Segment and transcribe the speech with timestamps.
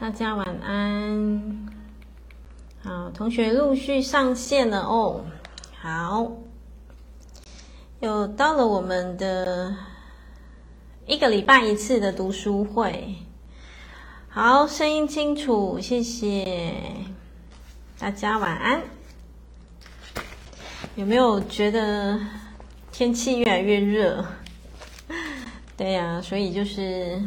[0.00, 1.66] 大家晚安。
[2.84, 5.24] 好，同学陆续上线了哦。
[5.76, 6.30] 好，
[7.98, 9.74] 又到了我们的
[11.04, 13.16] 一个礼拜一次的读书会。
[14.28, 16.72] 好，声音清楚，谢谢
[17.98, 18.80] 大家晚安。
[20.94, 22.20] 有没有觉得
[22.92, 24.24] 天气越来越热？
[25.76, 27.20] 对呀，所以就是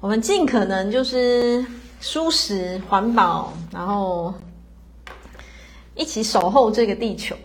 [0.00, 1.64] 我们尽可能就是
[2.04, 4.34] 舒适、环保，然后。
[5.96, 7.36] 一起守候这个地球，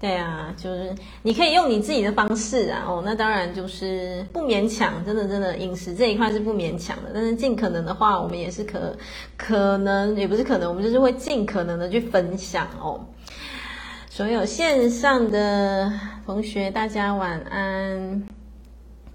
[0.00, 0.92] 对啊，就是
[1.22, 8.96] 你可以用你自己的方式啊，哦，那当然就是不勉强，真的真的饮食这一块是不勉强的，但是尽可能的话，我们也是可
[9.36, 13.00] 可能也不是可能，我们就是会尽可能的去分享哦。
[14.10, 15.88] 所有线上的
[16.26, 18.26] 同学，大家晚安，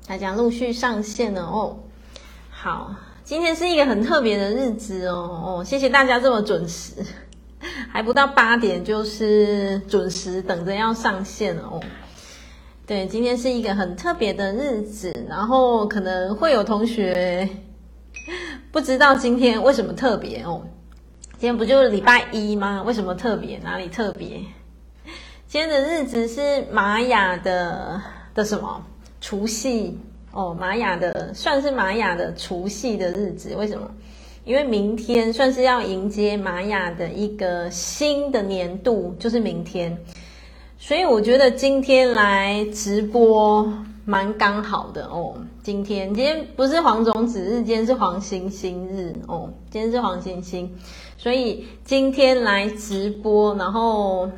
[0.07, 1.77] 大家陆续上线了哦。
[2.49, 2.95] 好，
[3.27, 6.93] 今天是一个很特别的日子哦，哦，谢谢大家这么准时。
[7.91, 11.81] 还不到八点，就是准时等着要上线哦。
[12.85, 17.49] 对，今天是一个很特别的日子，然后可能会有同学
[18.71, 20.61] 不知道今天为什么特别哦。
[21.31, 22.81] 今天不就是礼拜一吗？
[22.83, 23.57] 为什么特别？
[23.57, 24.41] 哪里特别？
[25.49, 28.01] 今天的日子是玛雅的
[28.33, 28.85] 的什么？
[29.19, 29.99] 除夕
[30.37, 33.89] 哦，玛雅的算是玛雅的除夕的日子，为什么？
[34.45, 39.97] 因为明天算是要迎接玛雅的一个新的年度，就是明天，
[40.77, 43.67] 所以我觉得今天来直播
[44.05, 45.33] 蛮刚好的哦。
[45.63, 49.51] 今天今天不是黄种子日，今天是黄星星日哦。
[49.71, 50.71] 今天是黄星星，
[51.17, 54.29] 所以今天来直播，然后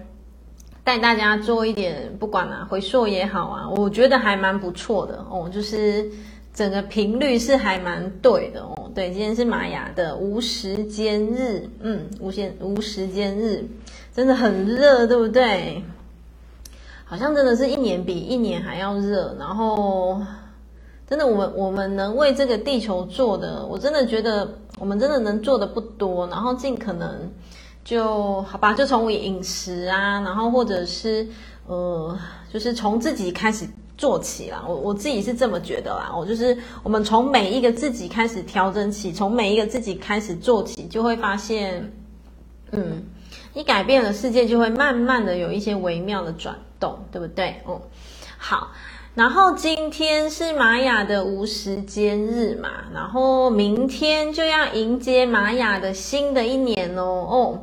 [0.83, 6.09] 带大家做一点，不管啊回溯也好啊，我觉得还蛮不错的哦，就是。
[6.51, 13.63] 整个频率是还蛮对的哦，对，今天是玛雅的无时间日，嗯，无限无时间日，
[14.13, 15.81] 真的很热，对不对？
[17.05, 20.21] 好像真的是一年比一年还要热，然后
[21.07, 27.31] 真的我们我们能为这个地球做的，我真的觉得我们真的能做的不多，然后尽可能
[27.89, 31.27] 就好吧，就从饮食啊，然后或者是
[31.65, 32.15] 呃，
[32.53, 33.67] 就是从自己开始。
[33.97, 36.09] 做起啦，我我自己是这么觉得啦。
[36.15, 41.91] 我就是我们从每一个自己开始调整起，从每一个自己开始做起，就会发现，
[42.71, 43.03] 嗯，
[43.53, 47.61] 你改变了世界，就会慢慢的有一些微妙的转动，对不对？
[47.65, 47.81] 哦，
[48.37, 48.69] 好。
[49.15, 57.03] 然后今天是玛雅的无时间日嘛，然后明天就要迎接玛雅的新的一年哦。
[57.03, 57.59] 哦。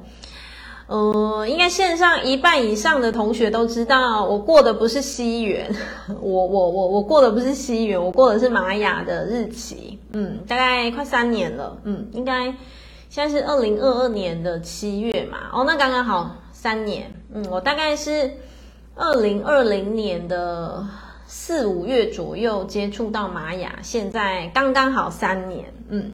[0.88, 5.68] 呃，应该线上一半以上的同学都知道，我过的不是西元，
[6.20, 12.54] 我我我我过的不是西元，我过的是玛雅的日期，嗯，大概快三年了，嗯，应该
[13.08, 18.30] 现在是二零二二年的七月嘛，哦，那刚刚好三年，嗯，我大概是
[18.94, 20.86] 二零二零年的
[21.26, 26.12] 四五月左右接触到玛雅，现在刚刚好三年，嗯。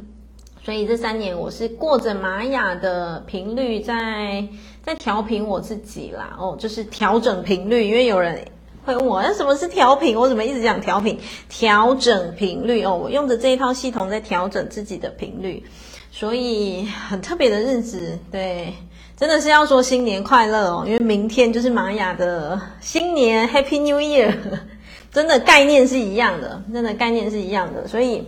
[0.65, 4.47] 所以这三年我是过着玛雅的频率在
[4.81, 7.89] 在调频我自己啦，哦，就是调整频率。
[7.89, 8.47] 因为有人
[8.85, 10.17] 会问我，那什么是调频？
[10.17, 11.19] 我怎么一直讲调频？
[11.49, 15.65] 调整频率哦，我用着这一套系统在调整自己的频率，
[16.13, 18.73] 所以很特别的日子，对，
[19.17, 24.33] 真的是要说新年快乐哦，因为明天就是玛雅的新年，Happy New Year，
[25.11, 28.23] 真的概念是一样的，真的概念是一样的，所以。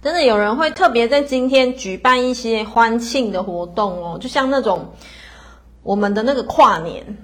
[0.00, 4.92] 真的有人会特别在今天举办一些欢庆的活动哦，就像那种
[5.82, 7.18] 我们的那个跨年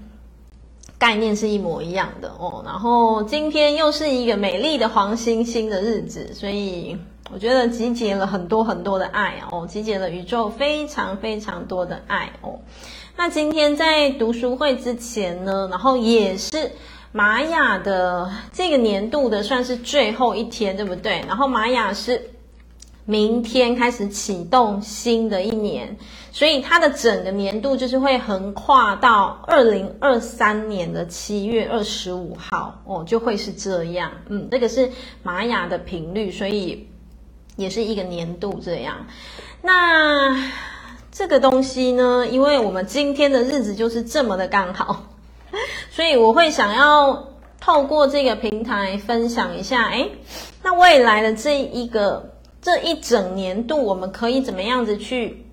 [0.98, 2.64] 概念是一模一样的哦。
[2.66, 6.98] 然后今天又是一个美丽的黄星星的日子，所以
[7.32, 12.58] 我觉得集结了很多很多的爱哦，集结了宇宙非常非常多的爱哦。
[13.16, 16.72] 那今天在读书会之前呢，然后也是
[17.12, 21.22] 玛雅的这个年度的算是最后一天，对不对？
[21.28, 22.30] 然后玛雅是。
[23.06, 25.98] 明天开始启动新的一年，
[26.32, 34.10] 所以它的整个年度就是会横跨到二零二三年的七月二十五号哦，就会是这样。
[34.28, 34.90] 嗯，这个是
[35.22, 36.88] 玛雅的频率，所以
[37.56, 39.06] 也是一个年度这样。
[39.60, 40.50] 那
[41.12, 45.04] 这个东西呢，因为我们今天的日子就是这么的刚好，
[45.92, 47.28] 所以我会想要
[47.60, 50.10] 透过这个平台分享一下，诶，
[50.62, 52.30] 那未来的这一个。
[52.64, 55.44] 这一整年度，我们可以怎么样子去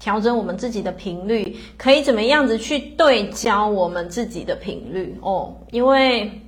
[0.00, 1.56] 调整我们自己的频率？
[1.76, 5.16] 可以怎么样子去对焦我们自己的频率？
[5.22, 6.42] 哦，因为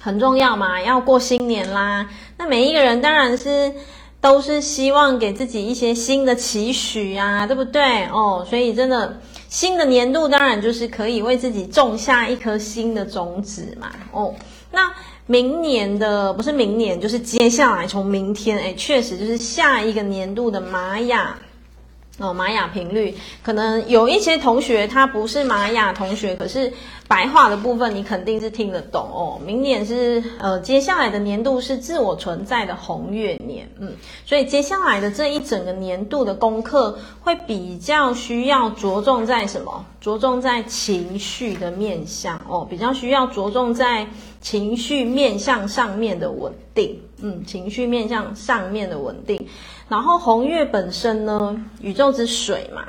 [0.00, 2.08] 很重要嘛，要过新年啦。
[2.38, 3.74] 那每一个人当然是
[4.22, 8.06] 都是希望给自己一些新的期许呀，对不对？
[8.06, 9.20] 哦，所以真的
[9.50, 13.92] 新的年度当然就是可以为自己种下一颗新的种子嘛。
[14.12, 14.34] 哦，
[14.70, 14.90] 那
[15.26, 21.38] 明年的不是明年，就是接下来从明天，哎，确实就是下一个年度的玛雅。
[22.22, 26.72] 哦，玛雅频率可能有一些同学他不是玛雅同学，可是
[27.08, 29.40] 白话的部分你肯定是听得懂哦。
[29.44, 33.92] 明年是呃，接下来的年度是自我存在的红月年，嗯，
[34.24, 39.84] 所以接下来的这一整个年度的功课会比较需要着重在什么？
[40.00, 44.06] 着重在情绪的面向哦，比较需要着重在
[44.40, 49.46] 情绪面向上面的稳定，嗯，情绪面向上面的稳定。
[49.92, 52.82] 然后红月本身呢，宇宙之水嘛，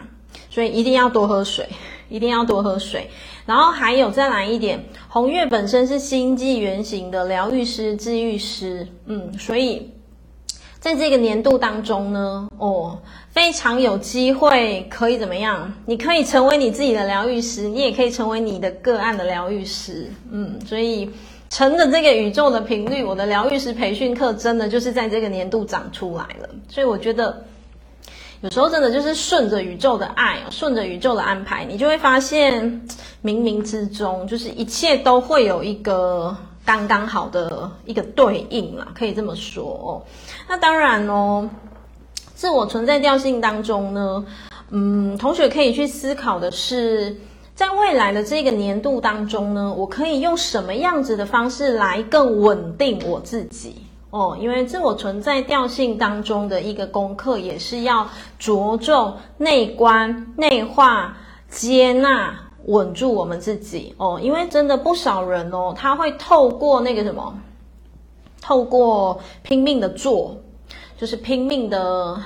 [0.50, 1.68] 所以一定要多喝水，
[2.08, 3.10] 一定要多喝水。
[3.46, 9.92] 然后还有再来一点，红月本身是星际原型的疗愈师、治愈师，嗯，所以
[10.80, 12.98] 在这个年度当中呢，哦，
[13.32, 15.74] 非常有机会可以怎么样？
[15.86, 21.12] 你可以成为你自己的疗愈师，你也可以成为你的个案的疗愈师，嗯，所以。
[21.54, 26.50] 乘着这个宇宙的频率，我的疗愈师培训课真的就是在这个年度长出来了。
[26.68, 27.46] 所以我觉得，
[28.42, 32.64] 有时候真的就是顺着宇宙的爱，顺着宇宙的安排，你就会发现
[33.24, 36.36] 冥冥之中就是一切都会有一个
[36.66, 40.02] 刚刚好的一个对应啦，可以这么说哦。
[40.50, 41.48] 那当然哦，
[42.34, 44.26] 自我存在调性当中呢，
[44.72, 47.16] 嗯，同学可以去思考的是。
[47.64, 53.78] 在未来的这个年度当中呢，我可以用什么样子的方式来更稳定我自己
[54.10, 54.38] 哦？
[54.38, 58.06] 因为自我存在调性当中的一个功课，也是要
[58.38, 61.16] 着重内观、内化、
[61.48, 64.20] 接纳、稳住我们自己哦。
[64.22, 67.34] 因为真的不少人哦，他会透过那个什么，
[68.42, 70.36] 透过拼命的做，
[70.98, 72.22] 就是拼命的。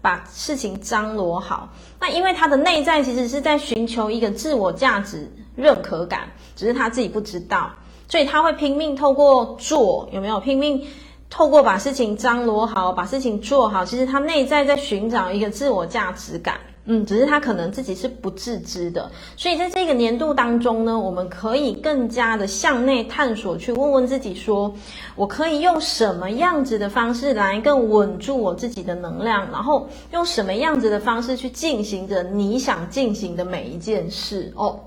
[0.00, 1.68] 把事情张罗好，
[2.00, 7.70] 那因为他的内在其实是在寻求一个自我价值认可感，只是他自己不知道，
[8.08, 10.86] 所以他会拼命透过做，有没有拼命
[11.28, 16.60] 透过把事情张罗好，把事情做好，其实他内在在寻找一个自我价值感。
[16.90, 24.74] 嗯，只是他可能自己是不自知的，所以在这个年度当中呢，我们可以更加的向内探索，去问问自己说，
[25.14, 34.80] 我可以用什么样子的方式来更稳住我自己的能量，然后用什么样子的方式去进行着你想进行的每一件事哦。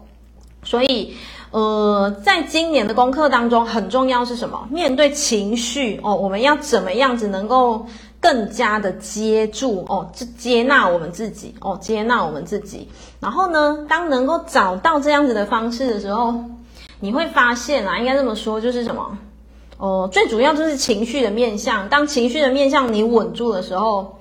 [0.64, 1.16] 所以，
[1.52, 4.68] 呃，在今年的功课当中，很重要是什么？
[4.72, 7.86] 面对情绪哦，我们要怎么样子能够？
[8.22, 12.88] 更加的接住哦，就接纳我们自己哦，接纳我们自己。
[13.20, 16.36] 然后呢，当能够找到这样子的方式的时候，
[17.00, 19.18] 你会发现啊，应该这么说，就是什么？
[19.78, 21.90] 哦，最主要就是情绪的面向。
[21.90, 24.20] 当情绪的面向你稳住的时候，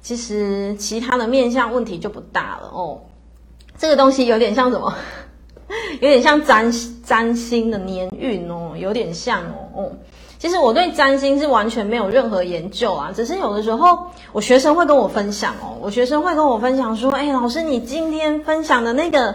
[0.00, 2.98] 其实其他的面向问题就不大了哦。
[3.76, 4.94] 这个东西有点像什么？
[6.00, 6.72] 有点像占
[7.04, 9.92] 占星的年运哦，有点像哦哦。
[10.44, 13.98] 其实我对占星是完全没有任何研究啊，只是有的时候
[14.30, 19.34] 我学生会跟我分享哦，我学生会跟我分享说，哎，老师，你今天分享的那个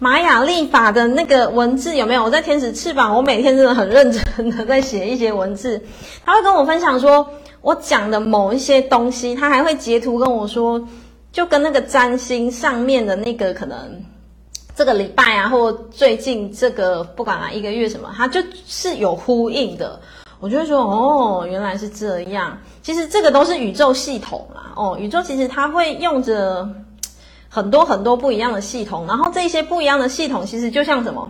[0.00, 2.24] 玛雅历法的那个文字有没有？
[2.24, 5.80] 我在天使翅膀，我每天真的很认真的在写一些文字。
[6.24, 7.24] 他会跟我分享说，
[7.60, 10.84] 我讲的某一些东西，他还会截图跟我说，
[11.30, 13.78] 就跟那个占星上面的那个可能
[14.74, 20.00] 这个礼拜啊，或最近这个不管啊一个月什么，它就是有呼应的。
[20.40, 22.56] 我就会说，哦，原来是这样。
[22.82, 26.68] 其实这个都是宇宙系统啦，哦，宇宙其实它会用着
[27.48, 31.28] 很多很多不一样的系统，然后这些不一样的系统其实就像什么？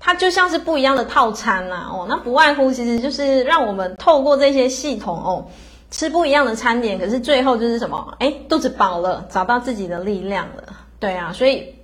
[0.00, 5.46] 它就像是不一样的套餐啦，哦，那不外乎其实就是让我们透过这些系统哦，
[5.90, 8.14] 吃不一样的餐点，可是最后就是什么？
[8.18, 10.64] 诶，肚子饱了，找到自己的力量了。
[10.98, 11.74] 对啊，所以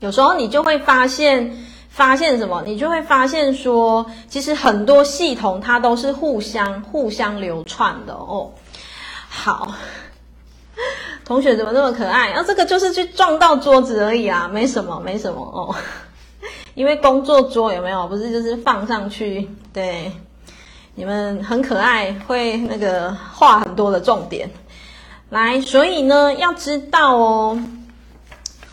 [0.00, 1.56] 有时候你就会发现。
[1.98, 2.62] 发现什么？
[2.64, 8.52] 你就会发现说，其实很多系统它都是互相互相流串的哦。
[9.28, 9.74] 好，
[11.24, 12.30] 同学怎么那么可爱？
[12.30, 15.74] 啊，这个就是去撞到桌子而已啊，没什么，没什么哦。
[16.74, 18.06] 因为工作桌有没有？
[18.06, 19.50] 不是就是放上去？
[19.72, 20.12] 对，
[20.94, 24.48] 你们很可爱，会那个画很多的重点。
[25.30, 27.60] 来，所以呢，要知道哦，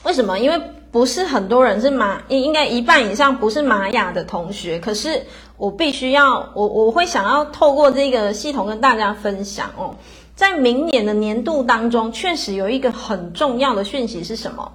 [0.04, 0.38] 为什么？
[0.38, 0.62] 因为。
[0.96, 5.26] 不是很多人是玛，应应该一半以上不是玛雅的同学，可是
[5.58, 9.94] 我必须要，我我会想要透过这个系统跟大家分享哦，
[10.38, 14.72] 在明年的年度当中，确实有一个很重要的讯息是什么？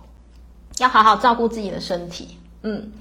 [0.79, 2.37] 要好好照顾自己的身体。
[2.65, 2.93] 嗯，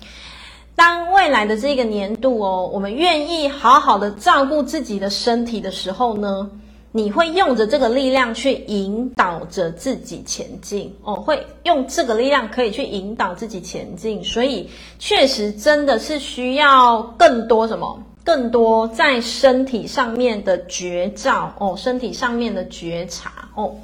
[0.77, 6.49] 当未来的这个年度哦，我们愿意好好的照顾自己的身体的时候呢，
[6.91, 14.67] 你会用着这个力量去引导着自己前进哦，会用这个力量可以去引导自己前进，所以
[14.98, 18.03] 确实真的是需要更多什么？
[18.24, 23.75] 更多在身体上面的觉照哦，身体上面的觉察哦。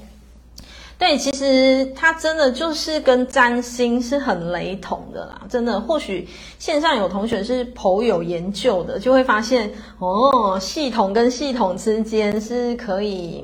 [0.97, 5.79] 对，其实它真的就是跟占星是很雷同的啦，真的。
[5.81, 13.43] 或许线上有同学是颇有研究的，就会发现哦，系统跟系统之间是可以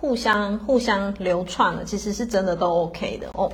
[0.00, 3.52] 互相互相流窜的，其实是真的都 OK 的哦。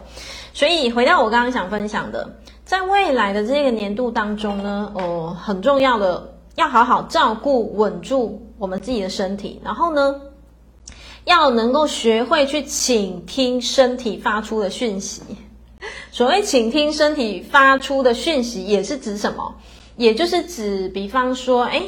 [0.55, 10.15] 所以回到我刚刚想分享的，在未来的这个年度当中呢，哦，很重要的要好好照顾稳住我们自己的身体，然后呢，
[11.25, 15.23] 要能够学会去倾听身体发出的讯息。
[16.11, 19.55] 所谓倾听身体发出的讯息，也是指什么？
[19.97, 21.83] 也就是指，比方说，诶，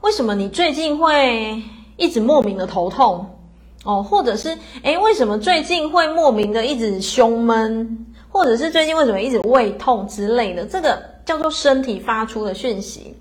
[0.00, 1.62] 为什么你最近会
[1.96, 3.26] 一直莫名的头痛？
[3.84, 8.06] 哦，或者是，诶，为什么最近会莫名的一直胸闷？
[8.28, 10.64] 或者是最近为什么一直胃痛之类的？
[10.64, 13.14] 这个叫做身体发出的讯息。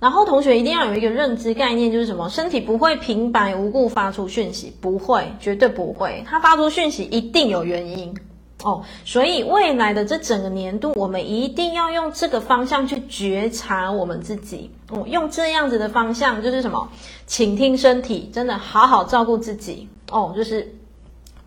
[0.00, 2.28] 然后同学一定要有一个认知概念，就是什么？
[2.28, 6.22] 身体不会平白无故发出讯息，不会，绝对不会。
[6.26, 8.14] 它发出讯息一定有原因
[8.62, 8.84] 哦。
[9.04, 15.04] 所以未来的这整个年度，我们一定要用这个方向去觉察我们自己哦。
[15.08, 16.88] 用这样子的方向，就是什么？
[17.26, 20.32] 倾听身体，真的好好照顾自己哦。
[20.36, 20.74] 就是。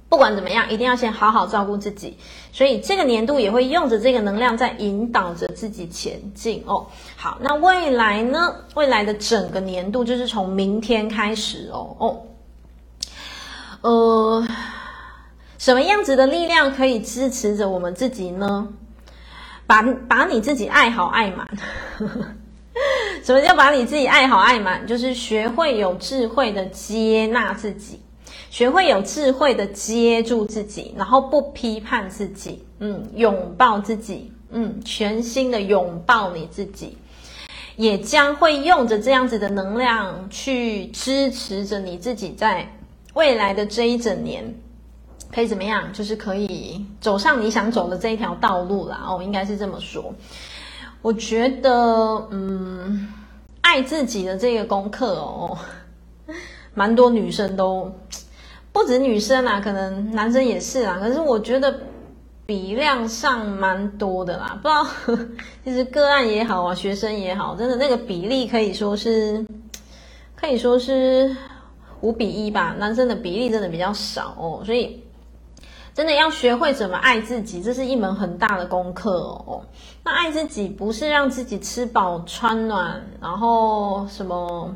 [0.10, 2.18] 不管怎么样，一定要先好好照顾自己。
[2.52, 6.86] 所以这个年度也会用着这个能量在引导着自己前进哦。
[7.24, 8.56] 好，那未来呢？
[8.74, 12.22] 未来的整个年度就是从明天开始哦哦。
[13.82, 14.48] 呃，
[15.60, 18.68] 什么样子的力量可以支持着我们自己呢？
[19.68, 21.48] 把把你自己爱好爱满。
[23.24, 24.88] 什么叫把你自己爱好爱满？
[24.88, 28.02] 就是学会有智慧的接纳自己。
[28.50, 36.98] 学会有智慧的接住自己，然后不批判自己，嗯，拥抱自己，嗯，全新的拥抱你自己，
[37.76, 42.68] 也将会用着这样子的能量去支持着你自己，在
[43.14, 44.54] 未来的这一整年，
[45.34, 45.92] 可以怎么样？
[45.94, 49.04] 就是可以走上你想走的这一条道路啦。
[49.08, 50.14] 哦，应该是这么说。
[51.02, 53.08] 我觉得，嗯，
[53.62, 55.58] 爱自己的这个功课哦，
[56.74, 57.92] 蛮多女生都。
[58.74, 60.98] 不止女生啦，可能男生也是啦。
[60.98, 61.78] 可是我觉得
[62.52, 65.26] 比量上蛮多的啦，不知道，
[65.64, 69.46] 其实个案也好啊，学生也好，真的那个比例可以说是，
[70.36, 71.34] 可以说是
[72.02, 72.76] 五比一吧。
[72.78, 75.02] 男生的比例真的比较少哦，所以
[75.94, 79.64] 真的要学会怎么爱自己，这是一门很大的功课哦。
[80.04, 84.76] 那爱自己不是让自己吃饱穿暖，然后什么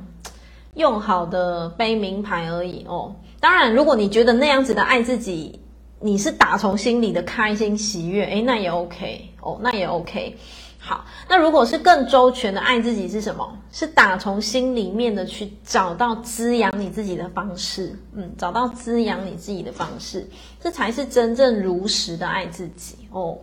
[0.75, 3.13] 用好的背名牌而已哦。
[3.41, 5.59] 当然，如果你觉得那样子的爱自己，
[6.05, 10.37] 你是打从心里的开心喜悦，诶，那也 OK 哦，那也 OK。
[10.77, 13.57] 好，那如果是更周全的爱自己是什么？
[13.71, 20.29] 是打从心里面的去找到滋养你自己的方式，嗯，找到滋养你自己的方式，
[20.61, 23.35] 这才是真正如实的爱自己哦。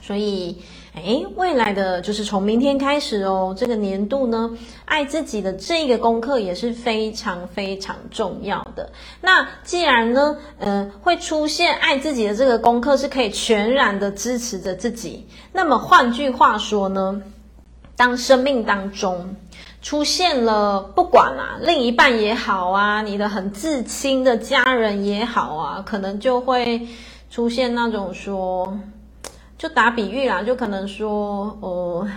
[0.00, 0.56] 所以，
[0.94, 8.90] 诶，未来的就是从明天开始哦，这个年度呢，爱自己的这个功课也是非常非常重要的。
[9.20, 17.20] 那既然呢，呃，会出现爱自己的这个功课是可以全然的支持着自己，那么换句话说呢，
[17.96, 19.36] 当生命当中
[19.82, 26.88] 出现了不管啊，另一半也好啊，你的很至亲的家人也好啊，可能就会
[27.30, 28.78] 出现那种说。
[29.58, 32.08] 就打比喻啦，就可能说，哦、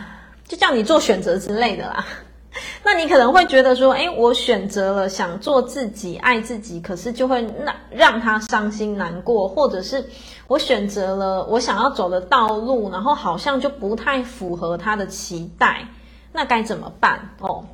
[0.47, 2.05] 就叫你做选择之类的啦。
[2.83, 10.05] 那你可能会觉得说，诶，我选择了想做自己、爱自己，可是就会让让他伤心难过，或者是
[10.47, 15.87] 我选择了我想要走的道路，然后好像就不太符合他的期待，
[16.31, 17.29] 那该怎么办？
[17.39, 17.65] 哦，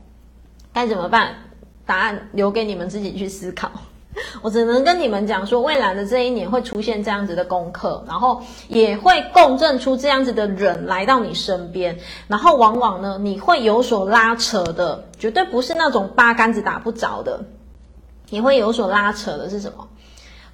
[0.71, 1.35] 该怎么办？
[1.85, 3.71] 答案留给你们自己去思考。
[4.41, 11.97] 我只能跟你们讲说，未来的这一年会出现这样子的功课，然后也会共振出这样子的人来到你身边，
[12.27, 17.39] 然后往往呢，你会有所拉扯的，绝对不是那种八竿子打不着的，
[18.29, 19.87] 你会有所拉扯的是什么？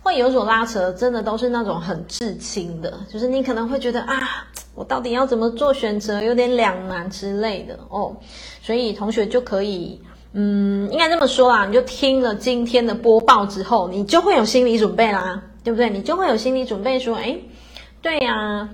[0.01, 8.15] 会有所拉扯，真的都是那种很至亲的，就是你可能会觉得啊，我到底要怎么做选择，有点两难之类的哦，
[8.61, 10.01] 所以同学就可以。
[10.35, 15.91] 嗯，应该这么说啦，你就听了今天的播报之后，你就会有心理准备啦，对不对？
[15.91, 17.39] 你就会有心理准备说，诶，
[18.01, 18.67] 对呀，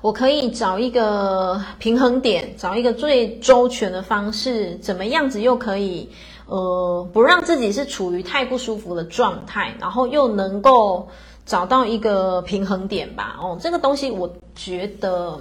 [0.00, 6.08] 我可以找一个平衡点，找一个最周全的方式，怎么样子又可以
[6.46, 11.08] 呃不让自己是处于太不舒服的状态，然后又能够
[11.44, 13.36] 找到一个平衡点吧。
[13.42, 15.40] 哦，这个东西我觉得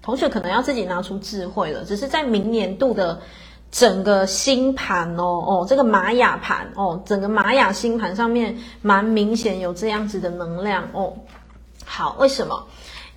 [0.00, 3.20] 同学可能要自己拿出智慧了，只是在明年度的。
[3.76, 11.12] 整个星盘哦哦，这个玛雅盘哦，整个玛雅星盘上面蛮明显有这样子的能量哦。
[11.84, 12.68] 好，为什么？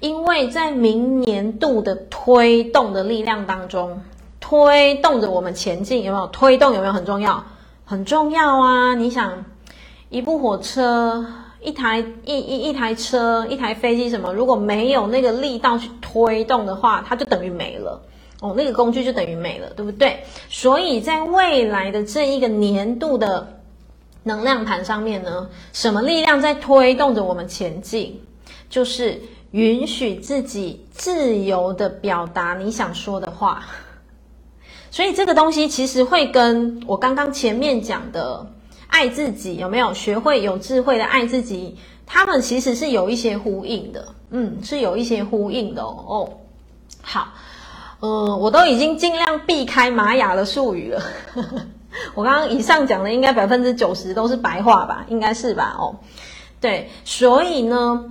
[0.01, 4.01] 因为在明年度的推动的力量当中，
[4.41, 6.27] 推动着我们前进，有没有？
[6.27, 7.45] 推动有没有很重要？
[7.85, 8.95] 很重要啊！
[8.95, 9.45] 你想，
[10.09, 11.25] 一部火车、
[11.61, 18.01] 一台一一一台车、一台飞机什么，如果没有那个力道去推动的话，它就等于没了。
[18.41, 20.23] 哦，那个工具就等于没了，对不对？
[20.49, 23.59] 所以在未来的这一个年度的
[24.23, 28.21] 能量盘上面呢，什么力量在推动着我们前进？
[28.69, 29.19] 就是
[29.51, 33.65] 允许自己自由的表达你想说的话。
[34.89, 38.47] 所以这个东西其实会跟我刚刚前面讲的
[38.87, 39.93] 爱自己，有没有？
[39.93, 46.05] 学会有智慧的爱自己，他们其实是有一些呼应的，嗯，是有一些呼应的哦。
[46.07, 46.29] 哦，
[47.01, 47.33] 好。
[48.01, 51.01] 嗯，我都已经尽量避开玛雅的术语了。
[52.15, 55.05] 我刚刚以上讲的应该百分之九十都是白话吧？
[55.09, 55.75] 应该是吧？
[55.77, 55.95] 哦，
[56.61, 58.05] 对，所以呢，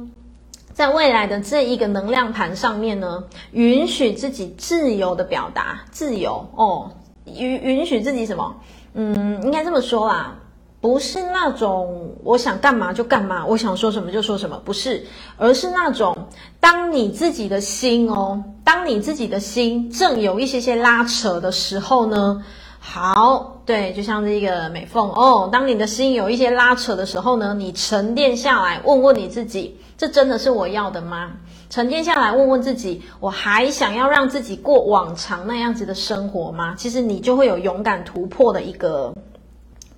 [0.73, 6.90] 在未来的这一个能量盘上面呢，允许自己自由的表达，自由哦，
[7.25, 8.57] 允允许自己什么？
[8.95, 10.35] 嗯，应该这么说啦。
[10.80, 15.04] 不是那种我想干嘛就干嘛，我想说什么就说什么，不是，
[15.37, 16.16] 而是那种
[16.61, 22.44] 当你自己的心哦，当你自己的心正有一些些拉扯的时候呢，
[22.78, 31.32] 好，对，就像这个美凤哦，当你的心有一些拉扯的时候呢，你沉淀下来，问问你自己，这真的是我要的吗？
[31.70, 36.75] 沉淀下来，问问自己，我还想要让自己过往常那样子的生活吗？
[36.78, 39.12] 其实你就会有勇敢突破的一个。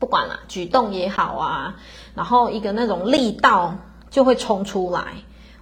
[0.01, 1.77] 不管啦，举动也好啊，
[2.17, 3.77] 然后一个那种力道
[4.11, 5.05] 就会冲出来。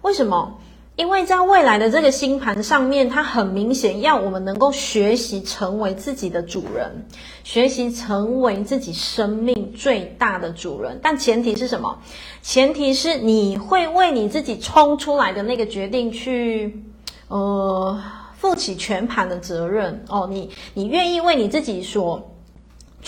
[0.00, 0.58] 为什么？
[0.94, 7.06] 因为在未来的这个星盘上面，它很明显要我们能够学习成为自己的主人，
[7.44, 10.98] 学习成为自己生命最大的主人。
[11.00, 11.98] 但前提是什么？
[12.42, 16.82] 前提是你会为你自己冲出来的那个决定去，
[17.28, 18.00] 呃，
[18.36, 20.28] 负起全盘的责任哦。
[20.28, 22.27] 你你愿意为你自己所。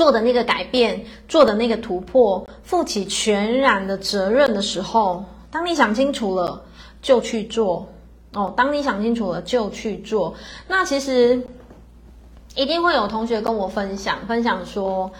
[0.00, 6.62] 做的那个改变，做的那个突破，负起全然的责任的时候，当你想清楚了，
[7.02, 7.86] 就去做
[8.32, 8.54] 哦。
[8.56, 10.32] 当你想清楚了，就去做。
[10.66, 11.46] 那其实
[12.54, 15.12] 一定会有同学跟我分享，分享说，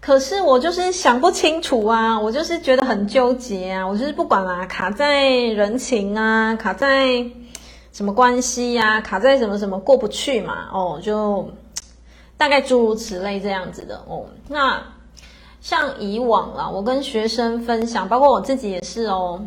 [0.00, 7.24] 可是我就是想不清楚啊，我就是觉得很纠结啊，我就是不管啦，卡在人情啊，卡在
[7.92, 11.48] 什么关系呀，卡在什么什么过不去嘛，哦，就。
[12.36, 14.26] 大概诸如此类这样子的哦。
[14.48, 14.82] 那
[15.60, 19.44] 像以往啦，我跟学生分享，包括我自己也是哦。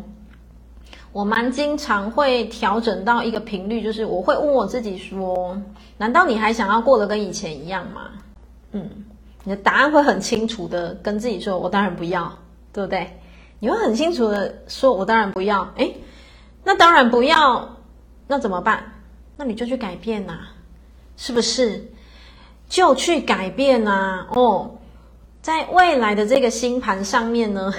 [1.10, 5.60] 我蛮经常会调整到一个频率，就是我会问我自己说：
[5.96, 8.10] 难道你还想要过得跟以前一样吗？
[8.72, 8.88] 嗯，
[9.44, 12.30] 你的答案会很清楚的跟自己说：我当然不要，
[12.72, 13.18] 对不对？
[13.58, 15.66] 你会很清楚的说：我当然不要。
[15.76, 15.96] 诶，
[16.62, 17.76] 那当然不要，
[18.26, 18.84] 那怎么办？
[19.36, 20.38] 那你就去改变呐，
[21.16, 21.90] 是不是？
[22.68, 24.26] 就去改变啊！
[24.34, 24.70] 哦，
[25.40, 27.72] 在未来的这个星盘上面呢，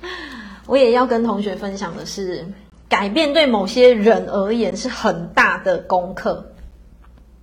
[0.66, 2.46] 我也要跟同学分享的是，
[2.88, 6.44] 改变对某些人而言是很大的功课。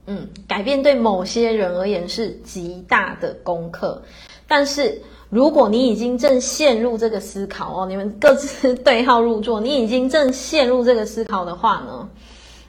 [0.06, 4.02] 嗯，改变对某些人而言是极大的功课。
[4.48, 12.10] 但是，如果你已经正陷入这个思考哦，你们各自对号入座，你已经正陷入这个思考的话呢，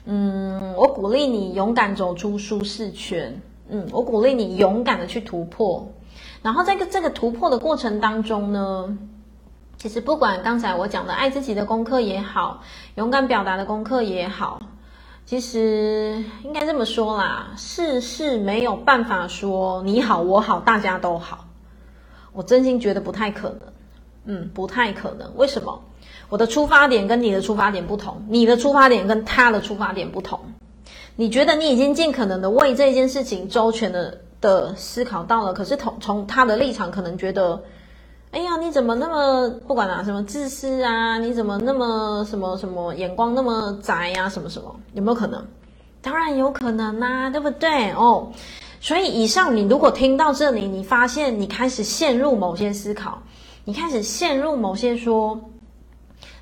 [0.05, 3.41] 嗯，我鼓励你勇敢走出舒适圈。
[3.69, 5.87] 嗯，我鼓励你勇敢的去突破，
[6.41, 8.97] 然后在这个突破的过程当中呢，
[9.77, 12.61] 其实不管刚才我讲的爱自己的功课也好，
[12.95, 14.61] 勇敢表达的功课也好，
[15.25, 21.45] 其实应该这么说啦，事事没有办法说你好我好大家都好，
[22.33, 23.59] 我真心觉得不太可能，
[24.25, 25.35] 嗯，不太可能。
[25.35, 25.81] 为什么？
[26.29, 30.39] 我的出发点跟你的出发点不同，你的出发点跟他的出发点不同。
[31.15, 37.61] 你觉得你已经尽可能的为这件事情周全的的思考到了，可是从从他的立场可能觉得，
[38.31, 45.45] 哎呀，你怎么那么不管啊，什么自私啊，你怎么那么什么什么眼光那么窄呀，什么什么，有没有可能？
[46.01, 47.91] 当然有可能呐，对不对？
[47.91, 48.31] 哦，
[48.81, 53.21] 所以以上你如果听到这里，你发现你开始陷入某些思考，
[53.63, 55.39] 你开始陷入某些说。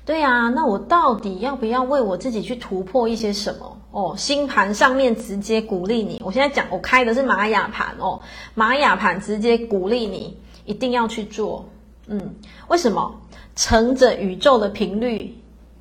[0.04, 3.78] 对呀，那我到底要不要为我自己去突破一些什么？
[3.92, 6.20] 哦，星盘上面直接鼓励你。
[6.24, 8.20] 我现在讲，我开的是玛雅盘哦，
[8.54, 11.66] 玛雅盘直接鼓励你一定要去做。
[12.08, 12.34] 嗯，
[12.66, 13.14] 为什么？
[13.54, 15.38] 乘着宇宙的频率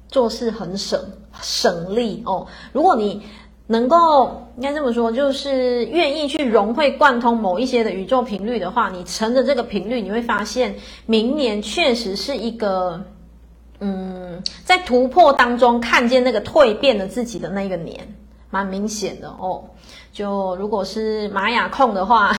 [0.08, 1.00] 做事很省
[1.42, 2.46] 省力哦。
[2.74, 3.24] 如果你
[3.66, 10.76] 能够应该这么说，就是愿意去融会贯通某一些的宇宙频率的话，你乘着这个频率，你会发现
[11.08, 13.04] 明年确实是一个。
[13.84, 18.16] 嗯，在突破当中看见那个蜕变的自己的那个年，
[18.52, 19.64] 蛮明显的哦。
[20.14, 22.32] 就如果是玛雅控的话，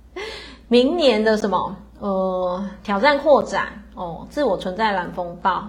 [0.68, 5.64] 明年的什么呃挑战扩展哦，自我存在蓝风暴，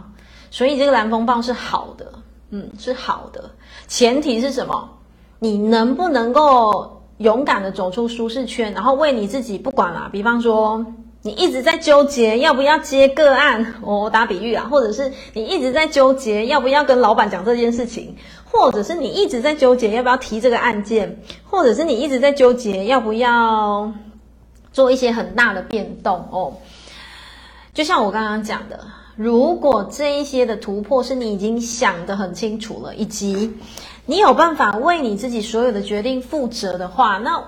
[0.52, 2.12] 所以这个蓝风暴是好的，
[2.50, 3.50] 嗯，是好的。
[3.88, 4.90] 前提是什么？
[5.40, 10.86] 你能不能够勇敢的走出舒适圈，然后为你自己不管啦，比方说。
[11.26, 18.16] 你一直在纠结要不要接个案，我打比喻啊，或者是你一直在纠结要不要跟老板讲这件事情，
[18.52, 23.92] 或者是你一直在纠结要不要提这个案件，或者是你一直在纠结要不要
[24.72, 26.54] 做一些很大的变动哦。
[27.74, 28.82] 就像我刚刚讲的，
[29.16, 33.52] 如果这一些的突破是你已经想得很清楚了，以及
[34.06, 37.44] 你有办法为你自己所有的决定负责的话，那。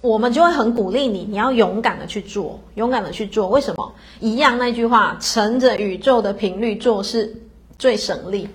[0.00, 3.48] 我们就会很鼓励你，你要勇敢的去做，勇敢的去做。
[3.48, 3.92] 为什么？
[4.18, 7.34] 一样那句话，乘着宇宙的频率做是
[7.78, 8.48] 最省力。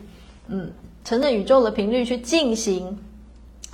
[0.48, 0.72] 嗯，
[1.04, 2.98] 乘着宇宙的频率去进行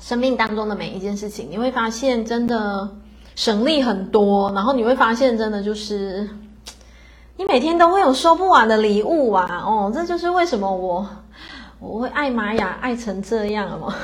[0.01, 2.89] 生命当中的每一件事情，你会发现真的
[3.36, 4.51] 省力很多。
[4.53, 6.29] 然后你会发现，真的就是
[7.38, 9.63] 你每天都会有收不完的礼物啊！
[9.65, 11.07] 哦，这就是为什么我。
[11.79, 13.95] 我会爱玛雅爱成这样吗？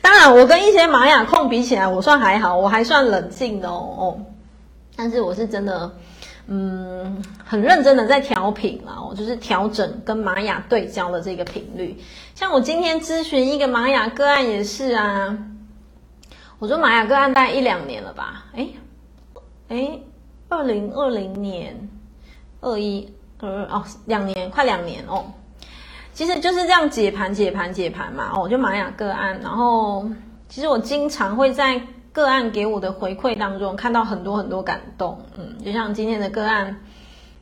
[0.00, 4.18] 当然，我跟一些玛雅控比起来，我算还好，我还算冷静的哦。
[4.96, 5.92] 但是我是真的，
[6.46, 11.96] 嗯，很认真的在调频啊，我就是调整跟玛雅对焦的这个频率。
[12.34, 15.38] 像我今天咨询一个玛雅个案也是啊，
[16.58, 18.46] 我说玛雅个案大概一两年了吧？
[18.54, 18.74] 诶
[19.68, 20.02] 诶，
[20.48, 21.88] 二零二零年
[22.60, 25.26] 二一二二哦，两年快两年哦。
[26.18, 28.32] 其实就是这样解盘、解盘、解盘嘛。
[28.34, 30.04] 哦，就玛雅个案，然后
[30.48, 35.24] 其实我经常会在个案给我的回馈当中看到很多很多感动。
[35.38, 36.80] 嗯，就像今天的个案，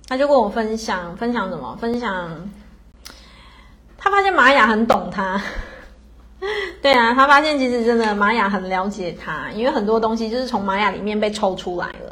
[0.07, 1.75] 他就跟我分享，分享什么？
[1.81, 2.51] 分享
[3.97, 5.41] 他发现玛雅很懂他。
[6.83, 12.06] 对啊，他发现其实真的玛雅很了解他，因为很多东西就是从玛雅里面被抽出来了。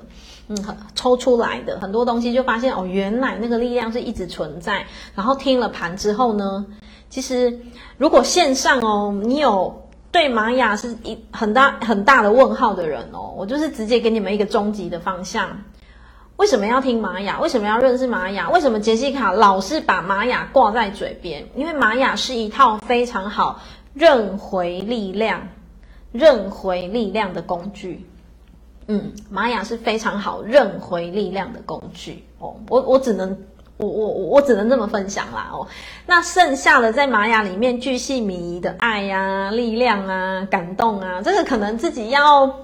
[0.48, 0.56] 嗯，
[0.94, 4.86] 抽出来的很多东西，就发现哦，原来那个力量是一直存在。
[5.14, 6.66] 然后听了盘之后呢，
[7.08, 7.58] 其实
[7.96, 15.48] 如果线上哦，你有对玛雅是一很大很大的问号的人哦，我就是直接给你们一个终极的方向。
[16.36, 17.38] 为什么要听玛雅？
[17.40, 18.50] 为什么要认识玛雅？
[18.50, 21.46] 为什么杰西卡老是把玛雅挂在嘴边？
[21.54, 23.60] 因为玛雅是一套非常好
[23.94, 25.48] 认回力量、
[26.10, 28.04] 认回力量的工具。
[28.86, 32.54] 嗯，玛雅是非常好认回力量的工具哦。
[32.68, 33.36] 我我只能
[33.78, 35.66] 我我我只能这么分享啦哦。
[36.06, 42.54] 那剩下的在玛雅里面巨细靡遗的爱呀、啊、力量啊、感动啊，这个可能自己要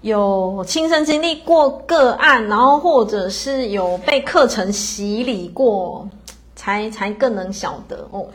[0.00, 6.08] 有亲身经历过个案，然后或者是有被课程洗礼过，
[6.56, 8.26] 才才更能晓得哦。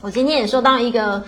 [0.00, 1.22] 我今天也收到一个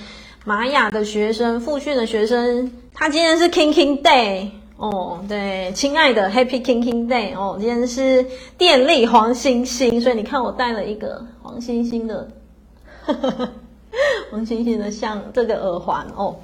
[0.44, 4.50] 玛雅的学生复训的学生，他今天是 King King Day。
[4.85, 7.35] 哦，对，亲爱的，Happy King King Day！
[7.35, 8.23] 哦，今天是
[8.59, 12.29] 电力黄星星，所以你看我戴了一个黄星星的，
[13.07, 13.49] 呵呵
[14.31, 16.37] 黄星星的像这个耳环哦。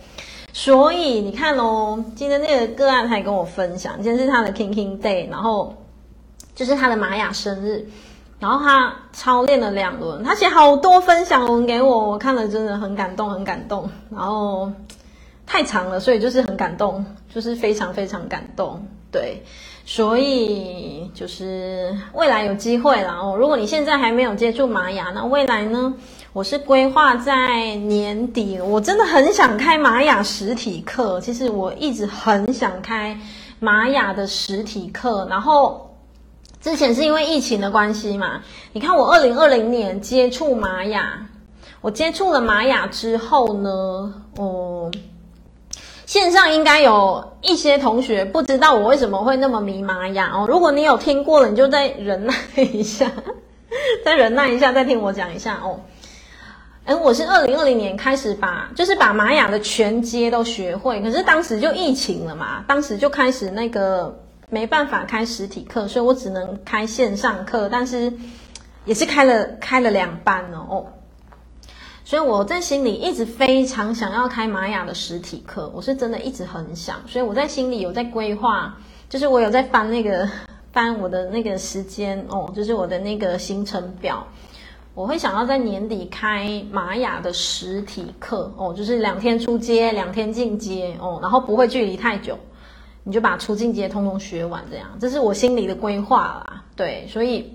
[0.54, 5.74] 所以你看哦，今天那个个案还跟我分享，今天是他的 King King Day，然后
[6.54, 7.86] 就是他的玛雅生日，
[8.38, 14.72] 然后他操练了两轮，他写好多分享文给我，我看了真的很感动，很感动，然后。
[15.52, 19.42] 太长了，所以就是很感动，就是非常非常感动，对，
[19.84, 23.36] 所以就是未来有机会了哦。
[23.36, 25.92] 如果你现在还没有接触玛雅，那未来呢？
[26.32, 31.20] 我是规划在年底，我真的很想开玛雅实体课。
[31.20, 33.18] 其实我一直很想开
[33.58, 35.96] 玛雅的实体课，然后
[36.60, 38.42] 之前是因为疫情的关系嘛。
[38.72, 41.26] 你看我二零二零年接触玛雅，
[41.80, 44.69] 我接触了玛雅之后呢，哦。
[46.10, 50.44] 线上应该有一些同学不知道我为什么会那么迷玛雅哦。
[50.48, 53.12] 如果你有听过了，你就再忍耐一下，
[54.04, 55.78] 再忍耐一下，再听我讲一下哦。
[56.86, 64.18] 嗯，我是二零二零年开始把，就是把玛雅的全阶都学会，可是当时就疫情了嘛，当时就开始那个
[64.48, 67.68] 没办法开实体课，所以我只能开线上课。
[67.70, 68.12] 但是
[68.84, 70.66] 也是开了开了两班哦。
[70.68, 70.86] 哦，
[72.10, 78.76] 所以我在心里一直非常想要开玛雅的实体课，我是真的一直很想，所以我在心里有在规划，
[79.08, 80.28] 就是我有在翻那个
[80.72, 84.26] 翻我的那个时间哦，就是我的那个行程表。
[84.92, 92.36] 我会想要在年底开玛雅的实体课哦，就是两天出街，两天进阶哦，然后不会距离太久，
[93.04, 96.64] 你就把出进阶通通学完，这样，这是我心里的规划啦。
[96.74, 97.54] 对，所以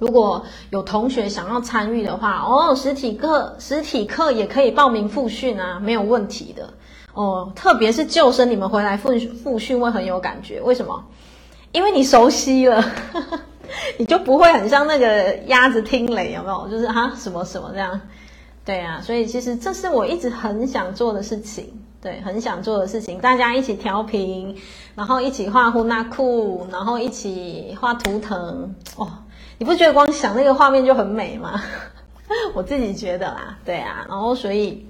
[0.00, 6.68] 如果有同学想要参与的话，哦，实体课实体课也可以报名复训啊，没有问题的
[7.14, 7.52] 哦。
[7.54, 9.10] 特别是旧生，你们回来复
[9.44, 11.04] 复训会很有感觉，为什么？
[11.70, 12.84] 因为你熟悉了。
[13.96, 16.66] 你就不会很像那个鸭子听雷，有没有？
[16.68, 18.00] 就是啊什么什么这样，
[18.64, 24.56] 对啊，所以其实这是我一直很想做的事情，对，很想做的事情，大家一起调频，
[24.96, 29.06] 然后一起画呼纳库，然后一起画图腾，哦，
[29.60, 31.60] 你不觉得光想那个画面就很美吗？
[32.54, 34.86] 我自己觉得啦，对啊，然后所以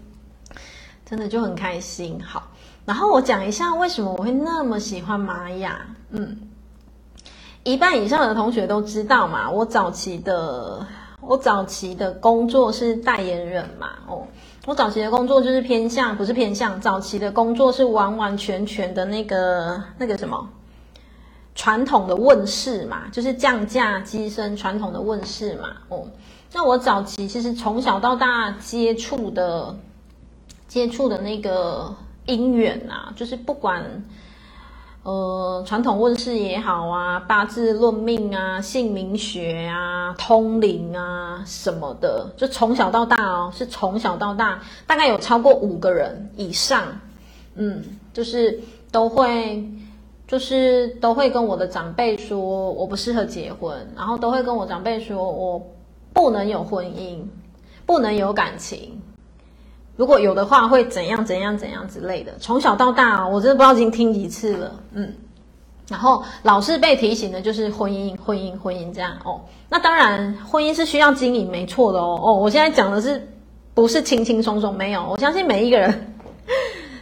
[1.05, 2.23] 真的就很开心。
[2.25, 2.45] 好，
[2.85, 6.39] 然后我讲一下为什么我会那么喜欢玛雅，嗯。
[7.65, 10.87] 一半以上的同学都知道嘛，我早期的
[11.21, 14.25] 我早期的工作是代言人嘛，哦，
[14.67, 20.49] 我早期的工作就是偏向，不是偏向，早期的工作是完完全全的那个那个什么
[21.61, 26.07] 传统的问世嘛，就是降价机身传统的问世嘛，哦，
[26.55, 29.77] 那我早期其实从小到大接触的
[30.67, 31.95] 接触的那个
[32.25, 33.85] 因缘啊，就是不管。
[35.03, 46.85] 呃，传统问世也好啊，八字论命啊，姓名学啊，通灵啊什么的，就从小到大哦，是从小到大，大概有超过五个人以上，
[47.55, 48.61] 嗯，就是
[48.93, 49.67] 都会，
[50.31, 55.61] 就是都会跟我的长辈说我不适合结婚，然后都会跟我长辈说我
[56.13, 57.19] 不能有婚姻，
[57.85, 59.03] 不能有感情。
[59.97, 62.33] 如果有的话，会怎样怎样怎样之类的。
[62.39, 65.13] 从小到大，我真的不知道已经听几次了，嗯。
[65.89, 69.41] 然后老是被提醒的就是婚姻，婚姻，婚姻这样哦。
[69.69, 72.21] 那当然，婚姻是需要经营，没错的哦。
[72.23, 73.29] 哦，我现在讲的是
[73.75, 74.73] 不是轻轻松松？
[74.77, 76.15] 没有，我相信每一个人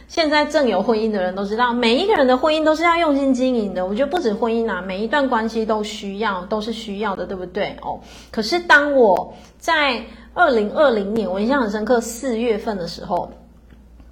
[0.09, 3.85] 现在正有婚姻的人都知道，每一个人的婚姻都是要用心经营的。
[3.85, 7.77] 我觉得不止婚姻啊，每一段关系都需要，都是需要的，对不对？
[7.83, 7.99] 哦。
[8.31, 12.01] 可是当我在二零二零年，我印象很深刻。
[12.01, 13.31] 四月份的时候，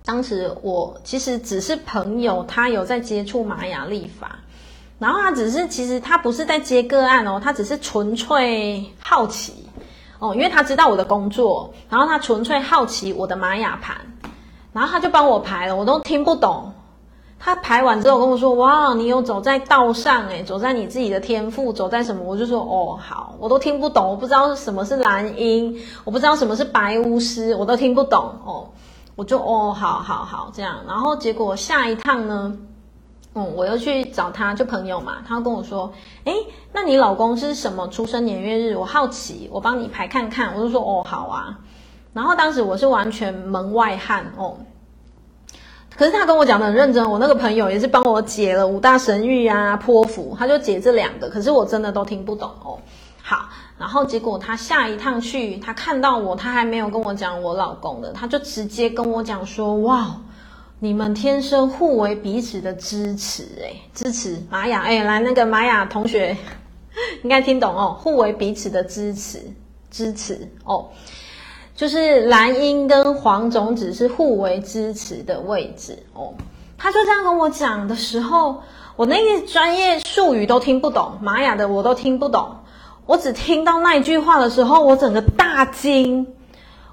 [0.05, 4.37] 当时我其实只是朋友，他有在接触玛雅历法，
[4.99, 9.65] 然后他只是其实他不是在接个案哦，他只是纯粹好奇
[10.19, 13.97] 哦，因为他知道我的工作，然后他纯粹好奇我的玛雅盘，
[14.77, 16.71] 然后他就帮我排了，我都听不懂。
[17.39, 28.69] 他排完之后跟我说：“哇，你有走在道上诶，走在你自己的天赋，走在什么？”我就说：“哦，好，我都听不懂，我不知道什么是蓝鹰，我不知道什么是白巫师，我都听不懂哦。”
[29.17, 30.77] 我就哦，好好好，这样。
[30.87, 32.55] 然后结果下一趟呢，
[33.33, 35.91] 嗯，我又去找他，就朋友嘛，他跟我说
[36.25, 36.33] ：“诶，
[36.71, 38.75] 那你老公是什么出生年月日？
[38.75, 41.57] 我好奇，我帮你排看看。”我就说：“哦，好啊。”
[42.17, 44.57] 然后当时我是完全门外汉哦。
[45.95, 52.79] 可是他跟我讲的很认真，我那个朋友也是帮我解了五大神域啊、泼符，他就解这两个，可是我真的都听不懂哦。
[53.21, 60.19] 好，然后结果他下一趟去，他看到我，他还没有跟我讲我老公的，他就直接跟我讲说：“哇，
[60.79, 66.35] 你们天生互为彼此的支持，诶，支持玛雅，诶，来那个玛雅同学
[67.21, 69.39] 应该听懂哦，互为彼此的支持，
[69.91, 70.87] 支持哦。”
[71.77, 76.33] 就是蓝鹰跟黄种子是互为支持的位置哦，
[76.75, 78.63] 他就这样跟我讲的时候，
[78.95, 82.57] 我那个专业术语都听不懂，玛雅的我都听不懂，
[83.05, 86.33] 我只听到那一句话的时候，我整个大惊，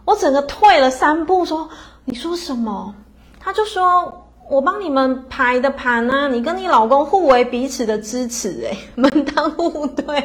[0.04, 1.70] 我整个退了三步，说
[2.04, 2.94] ：“你说什么？”
[3.40, 10.22] 他就说：“我帮你们排的盘啊，你跟你老公互为彼此的支持，诶，门当户对，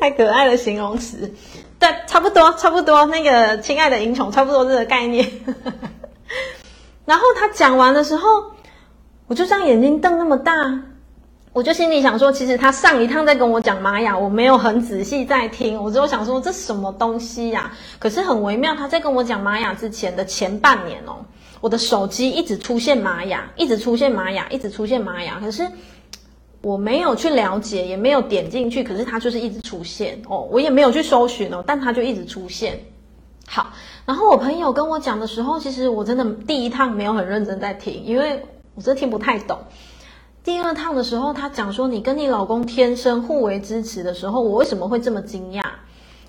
[0.00, 1.34] 太可爱的形容词。”
[1.78, 5.30] 对，差不多，差不多，那个亲爱的银虫，差不多这个概念。
[7.04, 8.28] 然后他讲完的时候，
[9.26, 10.52] 我就这样眼睛瞪那么大，
[11.52, 17.70] 我就心里想说，其实他上一趟在跟我讲玛雅，我没有很仔细在听，我只有想说这什么东西呀？
[17.98, 21.24] 可是很微妙，他在跟我讲玛雅之前的前半年哦，
[21.60, 25.68] 我的手机一直出现玛雅，一直出现玛雅，一直出现玛雅，可是。
[26.66, 30.48] 我没有去了解，也没有点进去，可是它就是一直出现哦。
[30.50, 32.80] 我也没有去搜寻哦，但它就一直出现。
[33.46, 33.68] 好，
[34.04, 39.56] 然后我朋友跟我讲的时候，其实我真的第一趟没有很认真在听，因为我真的听不太懂。
[40.42, 45.62] 第二趟的时候，他讲说你跟你老公天生互为支持的时候，我为什么会这么惊讶？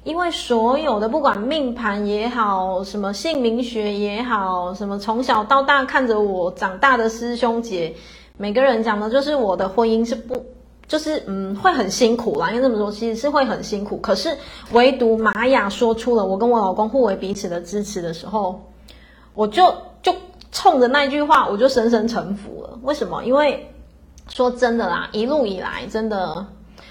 [0.03, 7.95] 因为所有的不管命盘也好，什么姓名学也好，什么从小到大看着我长大的师兄姐，
[8.37, 10.45] 每个人讲的就是我的婚姻是不，
[10.87, 12.49] 就是嗯会很辛苦啦。
[12.51, 13.97] 因为这么说，其实是会很辛苦。
[13.97, 14.35] 可是
[14.71, 18.61] 唯独玛雅说出了我跟我老公互为彼此的支持的时候，
[19.33, 20.13] 我就就
[20.51, 22.79] 冲着那句话，我就深深臣服了。
[22.83, 23.23] 为什么？
[23.23, 23.69] 因为
[24.29, 26.45] 说真的啦，一路以来真的。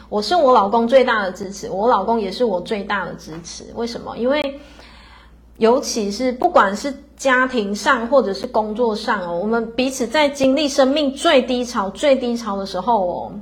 [0.09, 3.65] 我是我老公最大的支持，我老公也是我最大的支持。
[3.75, 4.17] 为什么？
[4.17, 4.61] 因为
[5.59, 13.33] 尤其是不管是家庭上或者是工作上哦，我们彼此在经历生命最低潮、最低潮的时候哦，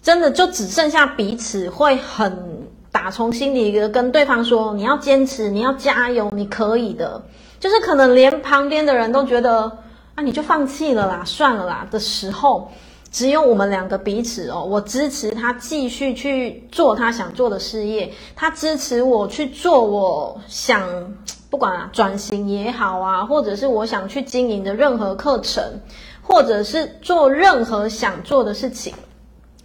[0.00, 7.22] 真的就只剩下彼此会很打从心里的跟对方说：“你要坚持，你要加油，你可以的。”
[7.60, 9.70] 就是可能连旁边的人都觉得
[10.14, 12.70] 啊，你就放弃了啦，算了啦的时候。
[13.14, 21.14] 只有我们两个彼此哦，我支持他继续去做他想做的事业，他支持我去做我想，
[21.48, 25.62] 不管啊转型也好啊，或者是我想去经营的任何课程，
[26.22, 28.92] 或者是做任何想做的事情。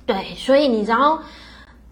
[0.06, 1.24] 对，所以你知道，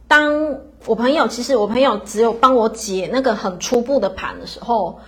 [0.07, 4.99] 当我朋友其实我朋友只有帮我解那个很初步的盘的时候，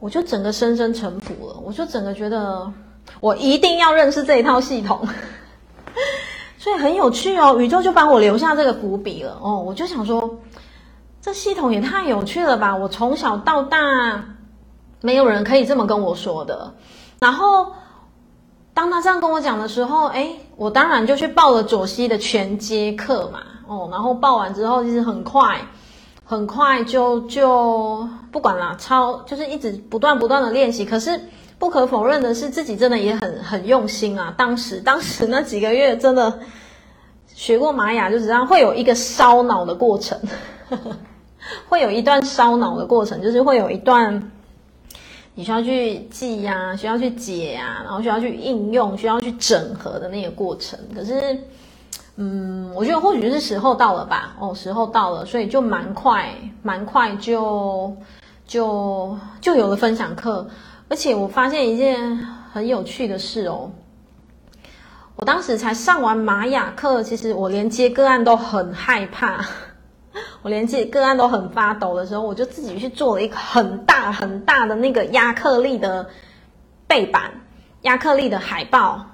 [0.00, 2.70] 我就整个深深臣服了，我就整个觉得
[3.20, 5.08] 我一定要认识这一套系统。
[6.58, 9.62] 所以很有趣哦，宇宙就帮我留下这个伏笔了哦。
[9.66, 10.38] 我就想说，
[11.20, 12.74] 这系统也太有趣了吧！
[12.74, 14.24] 我从小到大，
[15.02, 16.72] 没有人可以这么跟我说的。
[17.20, 17.72] 然后，
[18.72, 23.40] 当他这样跟我讲的时候，诶，我当然就去报了左西的全接课嘛。
[23.66, 25.60] 哦，然后报完之后，其实很快，
[26.24, 30.84] 很快就就不管啦，超就是一直不断不断的练习。
[30.84, 31.20] 可是。
[31.64, 34.34] 不可否认的是，自己真的也很很用心啊。
[34.36, 36.40] 当时，当时那几个月真的
[37.34, 40.20] 学过玛雅，就知道会有一个烧脑的过程，
[41.66, 44.30] 会有一段烧脑的过程，就是会有一段
[45.34, 50.78] 你需要去记呀、需要去解呀、啊，然后需要去应用，需要去整合的那个过程。
[50.94, 51.38] 可是，
[52.16, 54.36] 嗯，我觉得或许是时候到了吧。
[54.38, 56.28] 哦，时候到了，所以就蛮快，
[56.62, 57.96] 蛮快就
[58.46, 60.46] 就就有了分享课。
[60.94, 62.16] 而且我发现一件
[62.52, 63.68] 很有趣的事哦，
[65.16, 69.44] 我当时才上完玛雅课，其实我连接个案都很害怕，
[70.42, 76.08] 我连接个案都很发抖的时候，我就自己去做了一个很大很大的那个亚克力的
[76.86, 77.28] 背板，
[77.82, 79.04] 亚克力的海报，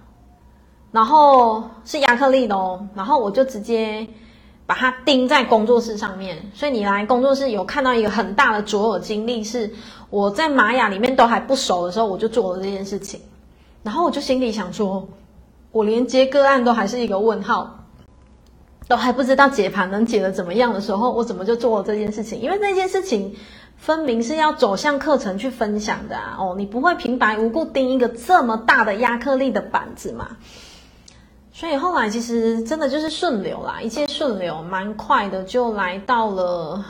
[0.92, 4.06] 然后是亚克力的哦，然后我就直接
[4.70, 6.52] 把它钉在工作室上面。
[6.54, 9.68] 所以你来工作室有看到一个很大的左耳经历是。
[10.10, 13.20] 我在玛雅里面都还不熟的时候，我就做了这件事情，
[13.84, 15.08] 然后我就心里想说，
[15.70, 17.84] 我连接个案都还是一个问号，
[18.88, 22.40] 都还不知道解盘能解得怎么样的时候，我怎么就做了这件事情？
[22.40, 23.36] 因为那件事情
[23.76, 26.36] 分明是要走向课程去分享的啊！
[26.40, 30.38] 哦，你不会平白无故钉一个这么大的压克力的板子嘛？
[31.60, 36.82] 所以后来其实真的就是顺流啦，一切顺流，蛮快的就来到了，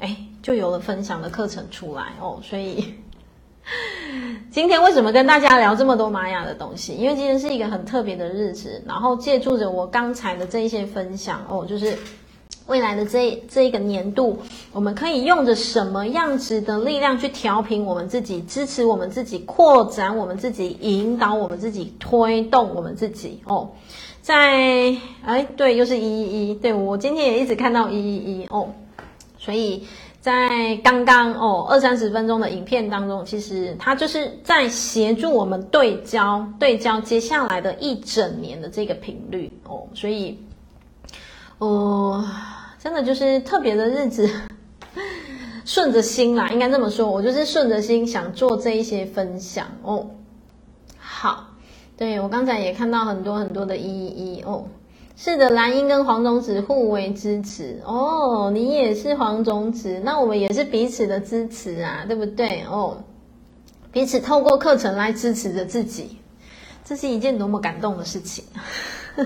[0.00, 0.16] 哎。
[0.42, 2.94] 就有了分享的课程出来哦， 所以
[4.50, 6.94] 今天为什么跟大家聊这么多玛雅的东西？
[6.94, 11.96] 因为今天是一个很特别的日子，然后借助着我刚才的这一些分享哦，就是
[12.66, 14.38] 未来的这这一个年度，
[14.72, 23.70] 我们可以用着什么样子的力量去调频我们自己，支持我们自己，扩展我们自己，引导我们自己，推动我们自己哦。
[24.20, 28.68] 在哎，对，又是一一一，对，我今天也一直看到一一一哦，
[29.38, 29.84] 所以。
[30.22, 40.38] 在刚刚哦二三十分钟的影片当中，其实它就是在协助我们对焦对焦接下来的一整年的这个频率哦，所以，
[41.62, 42.24] 哦，
[42.76, 44.28] 真的就是特别的日子，
[45.64, 50.10] 顺着心啦，应该这么说，我就是顺着心想做这一些分享哦。
[50.98, 51.50] 好，
[51.96, 54.64] 对，我刚才也看到很多很多的一一哦。
[55.14, 62.64] 是的，蓝鹰跟黄种子互为支持哦，你也是黄种子，那我们也是彼此的支持啊，对不对？
[62.64, 62.96] 哦，
[63.92, 66.18] 彼此透过课程来支持着自己，
[66.84, 68.44] 这是一件多么感动的事情。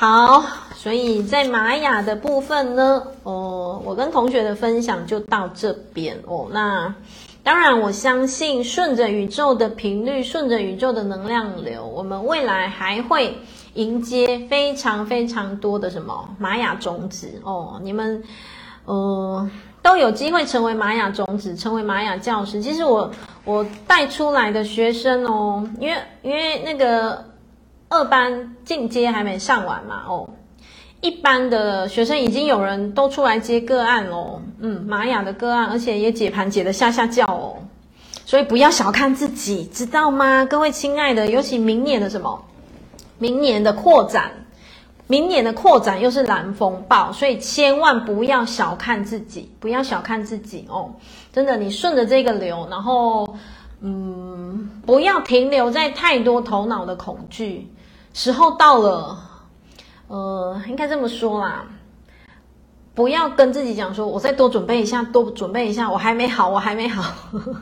[0.00, 0.42] 好，
[0.74, 6.48] 所以在玛雅的部分呢，哦，我跟同学的分享就到这边哦。
[6.50, 6.94] 那
[7.42, 13.36] 当然，我相信顺着宇宙的频率，顺着宇宙的能量流，我们未来还会。
[13.74, 18.20] 迎接非常非常多的什么玛雅种子哦，你们
[18.84, 19.48] 呃
[19.80, 22.60] 都有机会成为玛雅种子，成为玛雅教师。
[22.60, 23.08] 其实我
[23.44, 27.24] 我带出来的学生哦，因为因为那个
[27.90, 30.30] 二班进阶还没上完嘛哦，
[31.00, 37.56] 一般的学生已经有人都出来接个案喽，嗯，玛雅的个案，而且也解盘解得吓吓叫哦，
[38.24, 40.44] 所以不要小看自己，知道吗？
[40.44, 42.44] 各位亲爱的，尤其明年的什么？
[43.18, 44.30] 明年的扩展，
[45.08, 50.94] 明年的扩展又是蓝风暴，所以千万不要小看自己，不要小看自己哦，
[51.32, 53.36] 真的，你顺着这个流，然后，
[53.80, 57.66] 嗯，不要停留在太多头脑的恐惧，
[58.12, 59.26] 时候到了。
[60.08, 61.66] 呃，应该这么说啦，
[62.94, 67.00] 不要跟自己讲说，我再多准备一下，多准备一下，我还没好，我还没好，
[67.30, 67.56] 呵呵，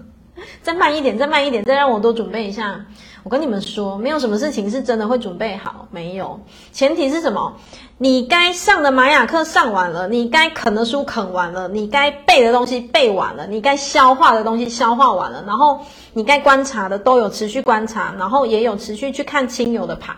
[0.63, 2.87] 再慢一点，再慢一点，再让我多准备一下。
[3.23, 6.41] 我跟你们说，没有什么事情是真的会准备好，没有。
[6.73, 7.53] 前提是什么？
[7.99, 15.81] 你该上的玛雅课上完了，你该啃的书啃完了，你该背的东西背完了，你该消化的东西消化完了，然后
[16.15, 20.17] 你该观察的都有持续观察，然后也有持续去看亲友的盘。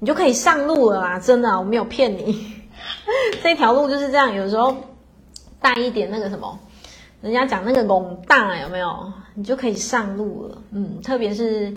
[0.00, 2.54] 你就可以上路了啦，真的，我没有骗你，
[3.42, 4.32] 这条路就是这样。
[4.32, 4.76] 有时候
[5.60, 6.56] 带一点那个什么，
[7.20, 9.12] 人家讲那个龙大有没有？
[9.34, 10.58] 你就可以上路了。
[10.70, 11.74] 嗯，特别是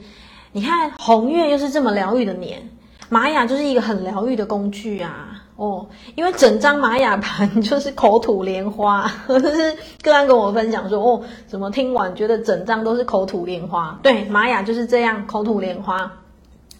[0.51, 2.69] 你看红月又是这么疗愈的年，
[3.09, 5.41] 玛雅就是一个很疗愈的工具啊。
[5.55, 13.99] 哦，因为整张玛雅盘就是口吐莲花， 就是个案跟我分享说，哦，怎么听完觉得整张都是口吐莲花？
[14.03, 16.11] 对，玛雅就是这样口吐莲花，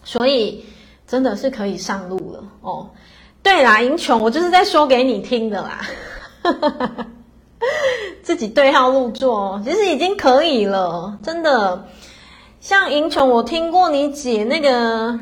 [0.04, 0.64] 所以。
[1.12, 2.88] 真的是可以上路了哦！
[3.42, 5.80] 对啦，银琼，我就是在说给你听的啦，
[8.22, 11.86] 自己对号入座，其实已经可以了，真的。
[12.60, 15.20] 像银琼，我听过你解那个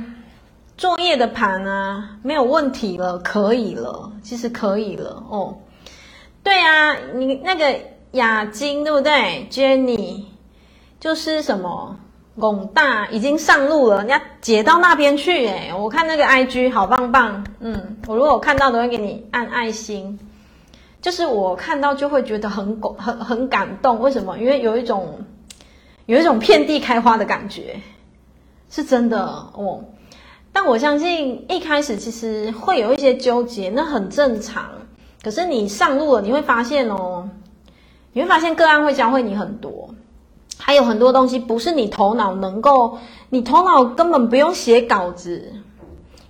[0.77, 5.57] 作业的盘啊，没有问题了，可以了，其实可以了哦。
[6.45, 7.81] 对啊，你那个
[8.13, 10.23] 雅晶对不对？Jenny
[11.01, 11.97] 就是什么？
[12.39, 20.19] 龚大已经上路了，人家解到那边去诶，我看那个 IG 好棒棒，嗯，我如果看到都会给你按爱心，
[21.03, 24.39] 就是我看到就会觉得很很很感动，为什么？
[24.39, 25.19] 因为有一种
[26.07, 27.81] 有一种遍地开花的感觉，
[28.71, 29.23] 是真的
[29.53, 29.85] 哦。
[30.53, 34.71] 但我相信一开始其实会有一些纠结，那很正常。
[35.23, 37.29] 可是你上路了，你会发现哦，
[38.13, 39.95] 你会发现个案会教会你很多。
[40.61, 42.99] 还有很多东西不是你头脑能够，
[43.31, 45.53] 你头脑根本不用写稿子，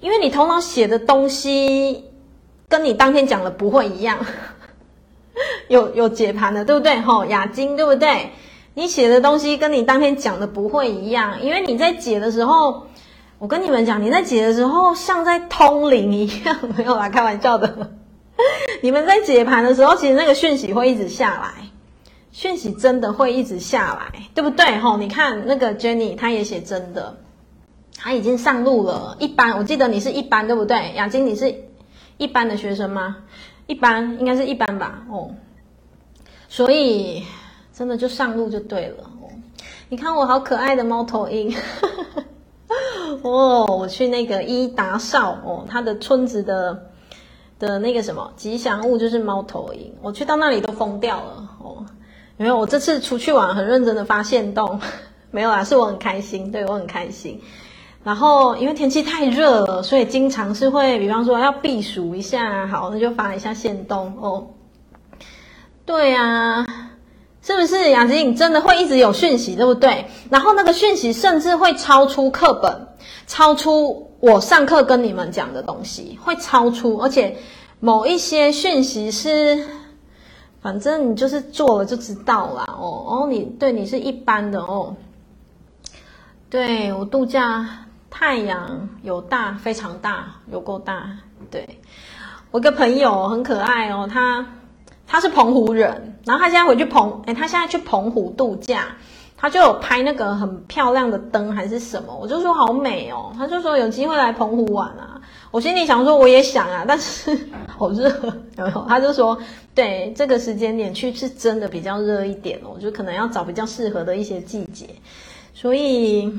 [0.01, 2.05] 因为你头脑写的东西
[2.69, 4.19] 跟你当天讲的不会一样。
[5.69, 7.01] 有有解盘的，对不对？
[7.01, 8.31] 吼，雅晶，对不对？
[8.75, 12.87] 你写的东西跟你当天讲的不会一样，因为你在解的时候，
[13.39, 17.91] 我跟你们讲，你在解的时候像在通灵一样， 没有啦，开玩笑的。
[18.83, 21.70] 你们在解盘的时候，其实那个讯息会一直下来。
[22.33, 24.79] 讯息真的会一直下来，对不对？
[24.79, 27.17] 吼，你看那个 Jenny，她也写真的，
[27.97, 29.17] 她已经上路了。
[29.19, 30.93] 一般，我记得你是一般，对不对？
[30.95, 31.53] 雅晶，你是
[32.19, 33.17] 一般的学生吗？
[33.67, 35.05] 一般，应该是一般吧。
[35.11, 35.35] 哦，
[36.49, 37.25] 所以
[37.73, 39.05] 真的就上路就对了。
[39.21, 39.29] 哦，
[39.89, 41.53] 你看我好可爱的猫头鹰，
[43.23, 46.91] 哦，我去那个伊达少哦，他的村子的
[47.59, 51.50] 的那个什么吉祥物就是猫头鹰，我去到那里都疯掉了。
[52.41, 54.81] 没有，我这次出去玩很认真的发限动，
[55.31, 57.39] 没有啦，是我很开心，对，我很开心。
[58.03, 64.47] 然后因为天气太热了，所以经常是会，比方说要避暑一下，好，那就发一下限动哦。
[65.85, 66.67] 对啊，
[67.43, 68.31] 是不是雅晶？
[68.31, 70.07] 你真的会一直有讯息，对不对？
[70.31, 72.89] 然后那个讯息甚至会超出课本，
[73.27, 77.37] 超出我上课跟你们讲的东西，会超出，而且
[77.81, 79.63] 某一些讯息是。
[80.61, 82.65] 反正你就是做了就知道啦。
[82.69, 84.95] 哦哦，你对你是一般的哦。
[86.49, 87.67] 对，我度假，
[88.11, 91.11] 太阳有大，非常大，有够大。
[91.51, 91.81] 对，
[92.51, 94.47] 我一个朋友很可爱哦，他
[95.07, 98.87] 他是澎湖人，然后他现在回去澎，诶他现在去澎湖度假。
[99.43, 103.33] 他就有拍那个很漂亮的灯还是什么，我就说好美哦。
[103.39, 105.19] 他就说有机会来澎湖玩啊。
[105.51, 107.37] 我心里想说我也想啊， 但是
[107.67, 108.09] 好热，
[108.57, 108.87] 有没有？
[108.89, 109.37] 他就说
[109.75, 114.87] 对，这个时间点去是真的比较热一点哦，就可能要找比较适合的一些季节。
[115.53, 116.33] 所以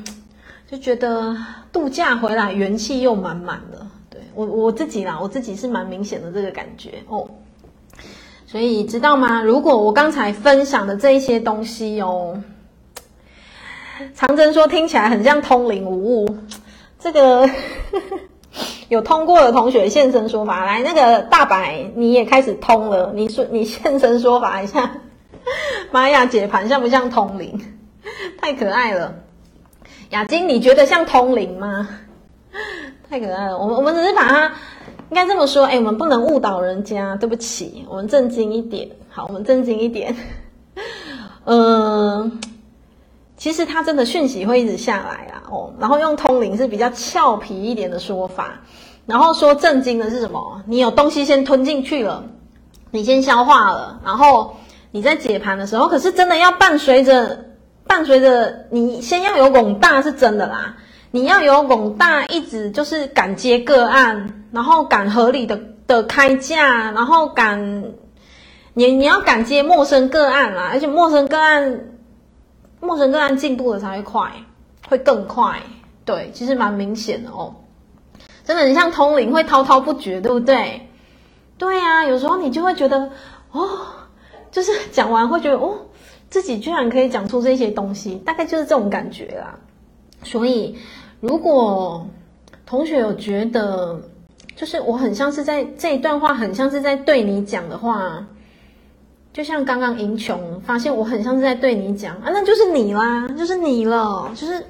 [0.69, 1.35] 就觉得
[1.71, 3.85] 度假回来元气又满满的。
[4.09, 7.29] 对，我我自己啦，我自己是蛮明显的这个感觉哦。
[8.47, 9.41] 所以知道吗？
[9.43, 12.41] 如果我刚才分享的这一些东西哦。
[14.15, 16.37] 长征说听起来很像通灵无误，
[16.99, 17.47] 这个
[18.91, 24.97] 有通过的同学现身说法来，那个大白你也开始通了，你说你现身说法一下，
[25.91, 27.57] 玛雅解盘像不像通灵？
[28.41, 29.15] 太可爱了，
[30.09, 31.87] 雅晶你觉得像通灵吗？
[33.09, 34.47] 太可爱了，我们我们只是把它
[35.09, 38.89] 应该这么说，哎，我们不能误导人家，对不起，我们正经一点。
[39.07, 40.13] 好，我们正经一点。
[41.45, 42.41] 嗯，
[43.41, 48.61] 其实他真的讯息会一直下来啊，哦，然后用通灵是比较俏皮一点的说法，
[49.07, 50.61] 然后说震惊的是什么？
[50.67, 52.23] 你有东西先吞进去了，
[52.91, 54.55] 你先消化了，然后
[54.91, 57.45] 你在解盘的时候，可是真的要伴随着
[57.87, 60.77] 伴随着你先要有广大是真的啦，
[61.09, 67.85] 你要有广大，一直就是敢接个案，然后敢合理的的开价，然后敢。
[68.73, 71.90] 你你要敢接陌生个案啦，而且陌生个案，
[72.81, 74.31] 陌生个案进步的才会快，
[74.89, 75.61] 会更快。
[76.03, 77.55] 对，其实蛮明显的哦。
[78.43, 80.89] 真的，你像通灵会滔滔不绝，对不对？
[81.59, 83.11] 对呀、啊，有时候你就会觉得，
[83.51, 83.69] 哦，
[84.51, 85.77] 就是讲完会觉得，哦，
[86.29, 89.59] 自己居然可以讲出这些东西，大概就是这种感觉啦。
[90.23, 90.75] 所以，
[91.19, 92.07] 如果
[92.65, 94.01] 同学有觉得，
[94.55, 98.25] 就是我很像是在这一段话，很像是在对你讲的话。
[99.33, 104.65] 就像刚刚英琼发现我很像是在对你讲啊，那就是你啦，就是你了，就是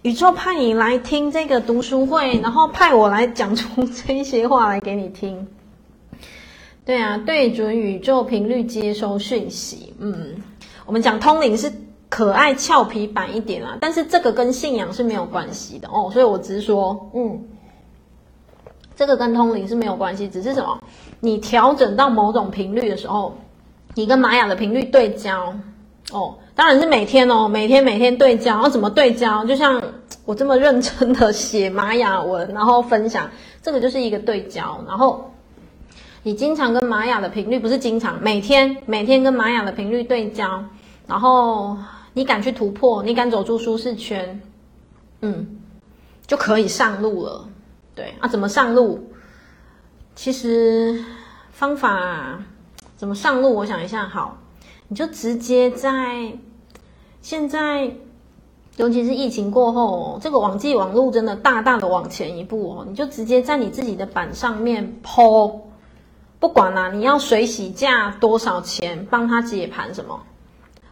[0.00, 5.46] 宇宙派你来听这个读书会，然后派我来讲出这些话来给你听。
[6.86, 9.92] 对啊，对准宇宙频率接收讯息。
[9.98, 10.34] 嗯，
[10.86, 11.70] 我们讲通灵是
[12.08, 17.38] 可爱俏皮版一点啦，但是这个跟信仰是没有关系的哦，所以我只是说，嗯，
[18.96, 20.80] 这个跟通灵是没有关系，只是什么？
[21.20, 23.36] 你调整到某种频率的时候。
[23.94, 25.54] 你跟玛雅的频率对焦
[26.12, 28.62] 哦，当然是每天哦，每天每天对焦。
[28.62, 29.44] 要怎么对焦？
[29.44, 29.82] 就像
[30.24, 33.30] 我这么认真的写玛雅文，然后分享，
[33.62, 34.84] 这个就是一个对焦。
[34.86, 35.32] 然后
[36.22, 40.64] 你经常跟玛雅的频率，不是经常，每天每天跟玛雅的频率对焦，
[41.06, 41.76] 然后
[42.12, 44.40] 你敢去突破，你敢走出舒适圈，
[45.20, 45.58] 嗯，
[46.26, 47.48] 就可以上路了。
[47.94, 49.10] 对啊，怎么上路？
[50.14, 51.02] 其实
[51.52, 52.42] 方法。
[52.96, 53.54] 怎么上路？
[53.54, 54.38] 我想一下，好，
[54.88, 56.32] 你就直接在
[57.20, 57.90] 现在，
[58.76, 62.86] 尤其是疫情过后，这个网际网路真的大大的往前一步哦。
[62.88, 65.60] 你就直接在你自己的板上面 po，
[66.38, 70.22] 不管啦，你要水洗价多少钱，帮他解盘什么，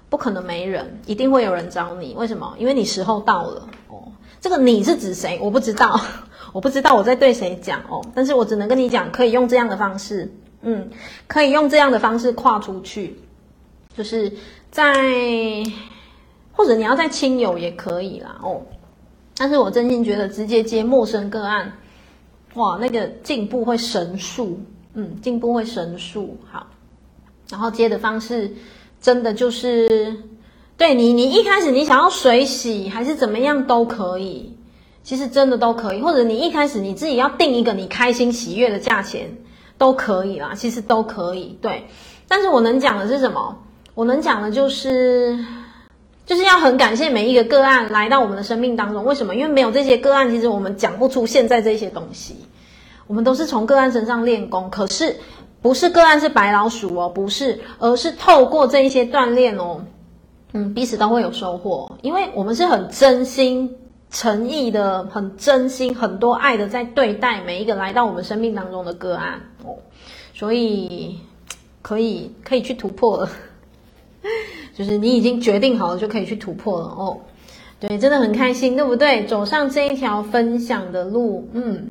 [0.09, 2.14] 不可能没人，一定会有人找你。
[2.16, 2.55] 为什么？
[2.59, 4.03] 因为你时候到了哦。
[4.40, 5.38] 这个你是指谁？
[5.40, 6.00] 我不知道，
[6.53, 8.05] 我不知道我在对谁讲哦。
[8.12, 10.34] 但是我只能跟你讲，可以用这样的方式。
[10.62, 10.90] 嗯，
[11.26, 13.16] 可以用这样的方式跨出去，
[13.96, 14.32] 就是
[14.70, 14.94] 在
[16.52, 18.62] 或者你要在亲友也可以啦哦。
[19.36, 21.72] 但是我真心觉得直接接陌生个案，
[22.54, 24.60] 哇，那个进步会神速，
[24.94, 26.36] 嗯，进步会神速。
[26.50, 26.66] 好，
[27.50, 28.52] 然后接的方式
[29.00, 30.16] 真的就是
[30.76, 34.56] 对你，你一开始你想要水洗还是怎么样都可以，
[35.02, 39.28] 其实真的都可以，或者你一开始你自己要定一个你开心喜悦的价钱。
[39.82, 41.84] 都可以啦，其实都可以，对。
[42.28, 43.58] 但是我能讲的是什么？
[43.94, 45.36] 我能讲的就是，
[46.24, 49.04] 就是要很感谢每一个个案来到我们的生命当中。
[49.04, 49.34] 为什么？
[49.34, 52.36] 因为没有这些个案，其实我们讲不出现在这些东西。
[53.08, 55.16] 我们都是从个案身上练功，可是
[55.60, 59.80] 不是个案是白老鼠哦，不是，而是透过这一些锻炼哦，
[60.52, 63.68] 嗯，彼此都会有收获，因为我们是很真心。
[64.12, 69.78] 诚意的、很真心、很多爱的，在对待每一个来到我们生命当中的个案哦，
[70.34, 71.18] 所以
[71.80, 73.30] 可以可以去突破了，
[74.76, 77.18] 就是你已经决定好了，就可以去突破了哦。
[77.80, 79.24] 对，真的很开心，对不对？
[79.24, 81.88] 走上这一条分享的路，嗯，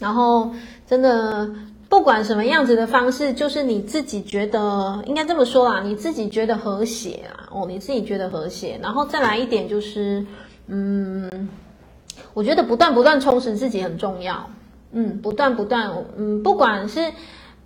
[0.00, 0.50] 然后
[0.88, 1.48] 真的
[1.88, 10.26] 不管什么样子的方式，就是你自己觉得应该这么说啦，你自己觉得和谐啊，哦，你自己觉得和谐，然后再来一点就是。
[10.66, 11.48] 嗯，
[12.32, 14.48] 我觉得不断不断充实自己很重要。
[14.92, 17.12] 嗯，不断不断，嗯，不管是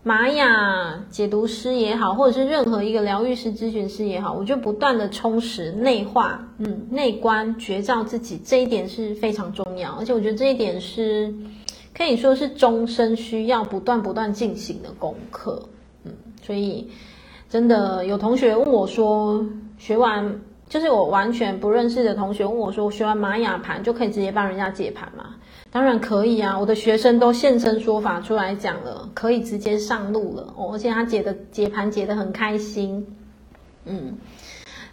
[0.03, 9.93] 玛雅解读师也好，或者是任何一个疗愈师、咨询师也好，我觉得不断的充实、内化，嗯，内观、觉照自己，这一点是非常重要。
[9.93, 11.35] 而且我觉得这一点是
[11.95, 15.63] 可以说是终身需要不断不断进行的功课。
[16.05, 16.89] 嗯，所以
[17.51, 19.45] 真的有同学问我说，
[19.77, 20.41] 学完。
[20.69, 25.37] 就是我完全不认识的同学问我说：“我学完玛雅盘就可以直接帮人家解盘吗？”
[25.71, 26.59] 当然可以啊！
[26.59, 33.07] 我的学生都现身说法出来讲了，可以直接上路了哦，而且他解的解盘解得很开心，
[33.85, 34.17] 嗯，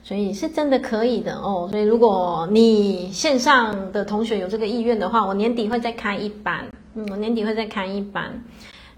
[0.04, 1.70] 所以是真的可以的哦。
[1.72, 8.44] 所以如果你线上的同学有这个意愿的话，我年底会再开一班，嗯，我年底会再开一班，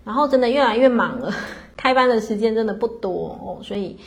[0.04, 1.32] 然后真的越来越忙了，
[1.78, 3.98] 开班的时间真的不多哦，所以。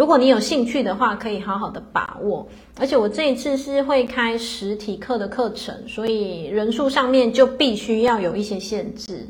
[0.00, 2.48] 如果你有兴趣的话，可以好好的把握。
[2.78, 9.28] 而且我这一次是会开实体课的课程，所以人数上面就必须要有一些限制。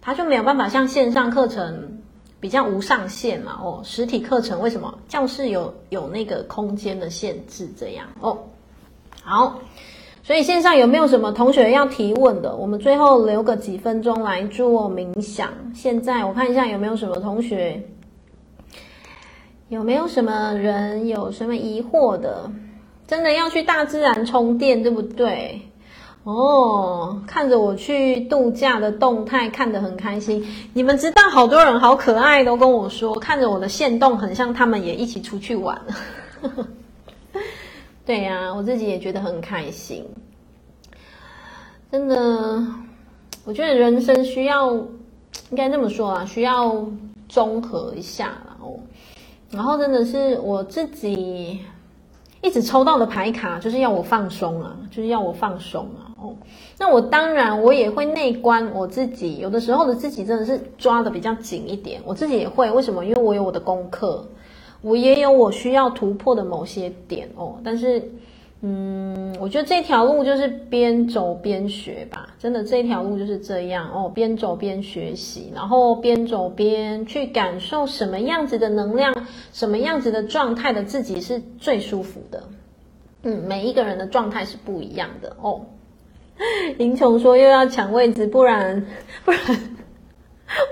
[0.00, 2.00] 它就没有办法像线上课程
[2.40, 3.60] 比较无上限嘛。
[3.62, 4.98] 哦，实体课程为什么？
[5.08, 8.38] 教室有有那个空间的限制，这样哦。
[9.22, 9.60] 好，
[10.22, 12.56] 所以线上有没有什么同学要提问的？
[12.56, 15.50] 我们最后留个几分钟来做冥想。
[15.74, 17.78] 现在我看一下有没有什么同学，
[19.68, 22.50] 有没有什么人有什么疑惑的？
[23.06, 25.60] 真的要去大自然充电，对不对？
[26.24, 30.46] 哦，看着我去度假的动态，看得很开心。
[30.74, 35.80] 你们知道，好多人好可爱，都跟我说，看着我的限动，很像他们也一起出去玩。
[38.04, 40.04] 对呀，我自己也觉得很开心。
[41.92, 42.62] 真的，
[43.44, 46.86] 我觉得人生需要，应该这么说啊，需要
[47.28, 48.57] 综合一下，然后，
[49.50, 51.60] 然后真的是我自己
[52.42, 56.12] 一直抽到的牌卡，就是要我放松啊，就是要我放松啊。
[56.20, 56.34] 哦，
[56.78, 62.70] 那我当然我也会内观我自己，有的时候的自己真的是抓的比较紧一点，我自己也会。
[62.70, 63.04] 为什么？
[63.04, 64.26] 因为我有我的功课。
[64.80, 68.12] 我也有我需要突破的某些点哦，但是，
[68.60, 79.14] 嗯，我觉得这条路就是边走边学吧，真的这条路就是这样哦，边走边学习，然后边走边去感受什么样子的能量，
[79.52, 82.42] 什么样子的状态的自己是最舒服的。
[83.22, 85.60] 嗯，每一个人的状态是不一样的哦。
[86.78, 88.84] 英琼说又要抢位置，不然
[89.24, 89.40] 不然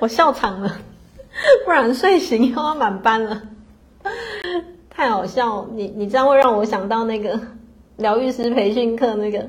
[0.01, 0.76] 我笑场了，
[1.64, 3.43] 不然睡醒又要满班了。
[4.91, 7.39] 太好笑，你你这样会让我想到那个
[7.97, 9.49] 疗愈师培训课，那个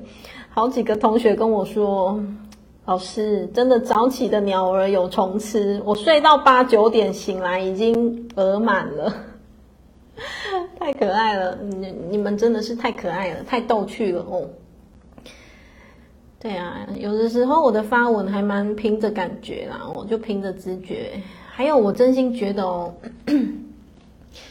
[0.50, 2.18] 好几个同学跟我说，
[2.86, 9.14] 老师真的早起的鸟儿有虫吃，我睡到八九点醒来已经额满了，
[10.80, 14.48] 太可爱了，你你们真的是太可爱了，太逗趣了哦。
[16.39, 22.93] 对啊，有的时候我的发文还蛮凭着感觉啦，我就凭着直觉，还有我真心觉得哦。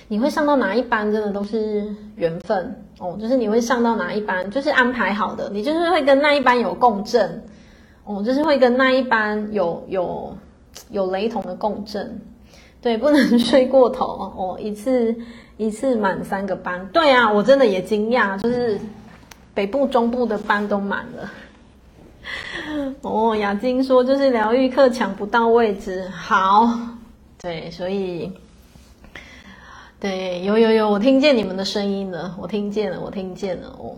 [0.08, 1.84] 你会上到哪一班，真的都是
[2.14, 3.18] 缘分哦。
[3.20, 5.50] 就是你会上到哪一班，就是安排好的。
[5.50, 7.42] 你就是会跟那一班有共振
[8.04, 10.36] 哦，就是会跟那一班有有
[10.90, 12.20] 有雷同的共振。
[12.80, 14.06] 对，不能睡过头
[14.36, 14.56] 哦。
[14.60, 15.14] 一次
[15.56, 18.78] 一次满三个班，对啊，我真的也惊讶，就是
[19.54, 21.32] 北部、中部的班都满了。
[23.02, 26.68] 哦，雅晶说就是疗愈课抢不到位置，好，
[27.42, 28.30] 对，所以。
[29.98, 33.96] 对，有有有，我听见你们的声音了，我听见了，我听见了哦。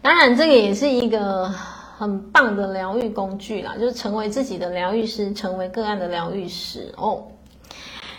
[0.00, 7.24] 当然，这个也是一个很棒的疗愈工具啦，就是成为自己的疗愈师，成为个案的疗愈师哦。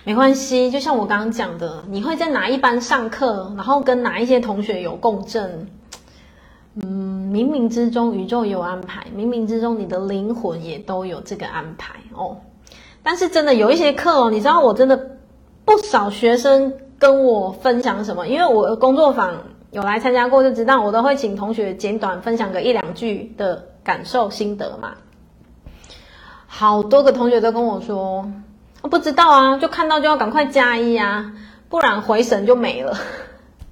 [0.04, 5.70] 没关系，就像我刚刚讲的，你会在哪一班上课，然后跟哪一些同学有共振，
[6.84, 12.36] 嗯，冥冥之中宇宙有安排，冥冥之中你的灵魂也都有这个安排哦。
[13.02, 15.15] 但是真的有一些课哦，你知道我真的。
[15.66, 18.28] 不少学生跟我分享什么？
[18.28, 19.36] 因为我的工作坊
[19.72, 24.94] 有来参加过，就知道我都会请同学简短分享个一两句的感受心得嘛。
[26.48, 28.32] 好多个同学都跟我说，
[28.84, 31.34] 不知道啊，就看到就要赶快加一啊，
[31.68, 32.98] 不然回神就没了。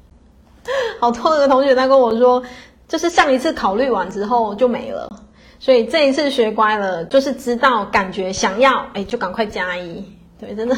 [1.00, 2.44] 好多个同学他跟我说，
[2.88, 5.10] 就是上一次考虑完之后就没了，
[5.60, 10.04] 所以这一次学乖了，就是知道感觉想要，哎，就赶快加一。
[10.40, 10.76] 对，真的。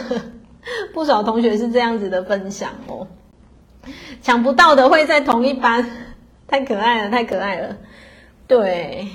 [0.93, 3.07] 不少同学是这样子的分享哦，
[4.21, 5.89] 抢不到的会在同一班，
[6.47, 7.77] 太可爱了，太可爱了。
[8.47, 9.07] 对，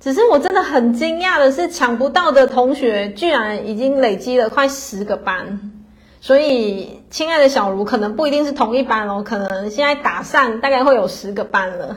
[0.00, 5.72] 只是我真的很惊讶的是，抢不到的同学居然已经累积了快十个班，
[6.20, 11.96] 所以亲爱的小茹，可能不一定是同一班哦，可能现在打散大概会有十个班了。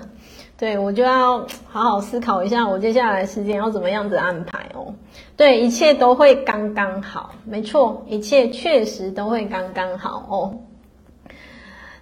[0.58, 4.94] 对，我就要好好思考一下，我接下来时间要怎么样子安排哦。
[5.36, 10.56] 对，一切都会刚刚好，没错，一切确实都会刚刚好哦。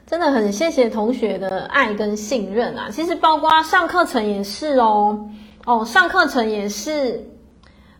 [0.06, 2.90] 真的很谢谢同学的爱跟信任啊！
[2.92, 5.28] 其实包括上课程也是哦，
[5.66, 7.28] 哦，上课程也是，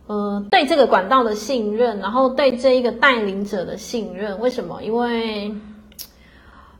[0.06, 4.38] 呃，对这个管道的信任，然后对这一个带领者的信任。
[4.38, 4.80] 为什么？
[4.84, 5.52] 因为。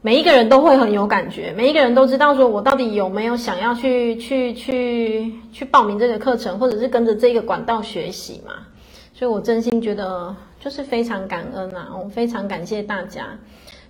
[0.05, 8.53] 每一个人都会很有感觉，每一个人都知道说，我到底有没有想要去去去去报名这个课程，或者是跟着这个管道学习嘛？
[9.15, 13.29] 所以我真心觉得就是非常感恩啊，我非常感谢大家，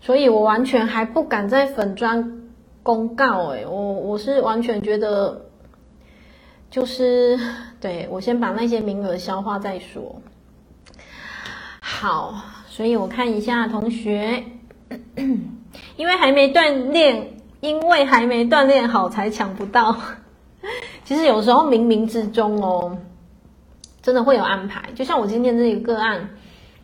[0.00, 2.42] 所以我完全还不敢在粉专
[2.84, 5.46] 公告，诶，我我是完全觉得，
[6.70, 7.36] 就是
[7.80, 10.22] 对，我先把那些名额消化再说。
[11.80, 12.36] 好，
[12.68, 14.44] 所以我看一下同学。
[15.96, 19.96] 因为还没锻炼，因为还没锻炼好才抢不到。
[21.04, 22.96] 其实有时候冥冥之中哦，
[24.02, 24.82] 真的会有安排。
[24.94, 26.30] 就像我今天这个个案，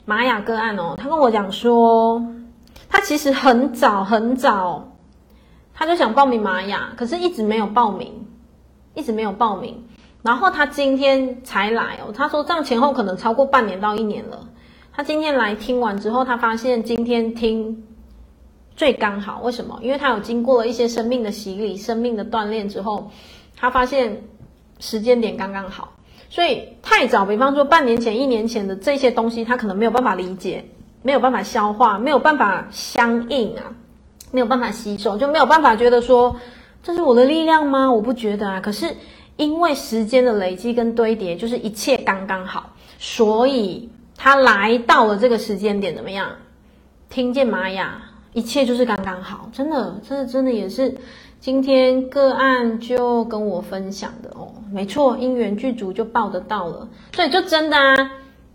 [0.05, 2.23] 玛雅个案哦，他跟我讲说，
[2.89, 4.93] 他其实很早很早，
[5.75, 8.27] 他就想报名玛雅，可是一直没有报名，
[8.95, 9.85] 一直没有报名。
[10.23, 14.49] 然后他今天才来哦，他说这样前后可能超过半年到一年了。
[14.93, 17.83] 他今天来听完之后，他发现今天听
[18.81, 19.43] 最刚好。
[19.43, 19.79] 为什么？
[19.83, 23.11] 因为他有经过了一些生命的洗礼、生命的锻炼之后，
[23.55, 24.23] 他发现
[24.79, 25.93] 时间点刚刚好。
[26.31, 30.65] 所以太早，比方说半年前、一年前的这些东西，他可能没有办法理解，
[31.03, 33.77] 没有办法消化，没有办法相应啊，
[34.31, 36.35] 没有办法吸收，就没有办法觉得说
[36.83, 37.93] 这是我的力量吗？
[37.93, 38.61] 我不觉得啊。
[38.63, 38.97] 可是
[39.37, 43.91] 因为时间的累积跟堆叠，就是一切刚刚好，所以。
[44.23, 46.29] 他来到了这个时间点，怎么样？
[47.09, 50.95] 听见玛雅，一切就是刚刚好，真的，真的，真的也是
[51.41, 58.13] 今天个案就跟我分享的哦，没错，因缘具足就报得到了，所以就真的啊，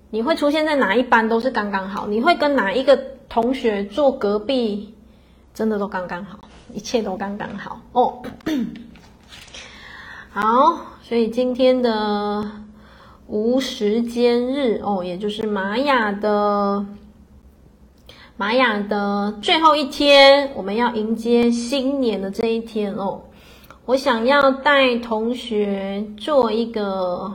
[0.09, 2.95] 你会出现在哪一班都是刚刚好，你会跟哪一个
[3.27, 4.93] 同学坐隔壁，
[5.53, 6.39] 真的都刚刚好，
[6.73, 8.21] 一切都刚刚好哦。
[10.29, 12.49] 好，所以今天的。
[13.27, 16.85] 无时间日哦，也就是玛雅的
[18.37, 23.21] 玛雅的最后一天，我们要迎接新年的这一天哦。
[23.85, 27.31] 我想要带同学做一个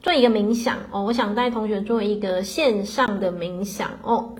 [0.00, 4.34] 做一个冥想哦，我想带同学做一个线上的冥想哦。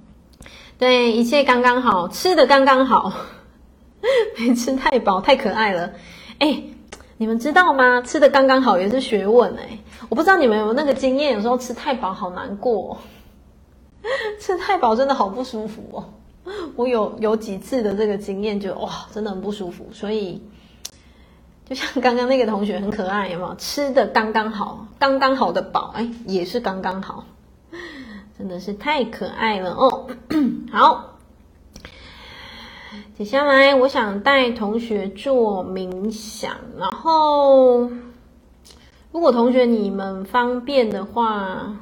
[0.78, 3.10] 对，一切刚刚好，吃的刚刚好，
[4.38, 5.90] 没吃太饱，太可爱了，
[6.40, 6.62] 哎。
[7.16, 8.02] 你们知道吗？
[8.02, 9.78] 吃的刚刚好也是学问哎！
[10.08, 12.98] 我不知道你们有没有那个经验，有时候吃太饱好难过，
[14.38, 16.04] 吃太饱真的好不舒服哦。
[16.76, 19.88] 我有有几次的这个经验，就哇，真的很不舒服。
[19.92, 20.42] 所以，
[21.68, 23.54] 就像刚刚那个同学很可爱，有没有？
[23.56, 27.24] 吃的刚刚好，刚刚好的饱，哎，也是刚刚好，
[28.38, 30.06] 真的是太可爱了哦。
[30.70, 31.10] 好。
[33.16, 37.88] 接下来，我想带同学做冥想，然后，
[39.12, 41.76] 如果同学你们方便的话，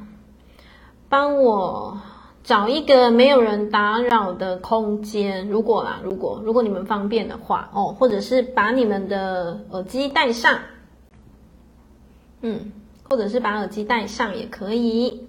[1.09, 1.99] 帮我
[2.43, 5.47] 找一个没有人打扰的空间。
[5.47, 10.59] 如果啦，如果如果你们方便的话，哦，或者是把你们的耳机戴上，
[12.41, 12.71] 嗯，
[13.09, 15.25] 或者是把耳机戴上也可以。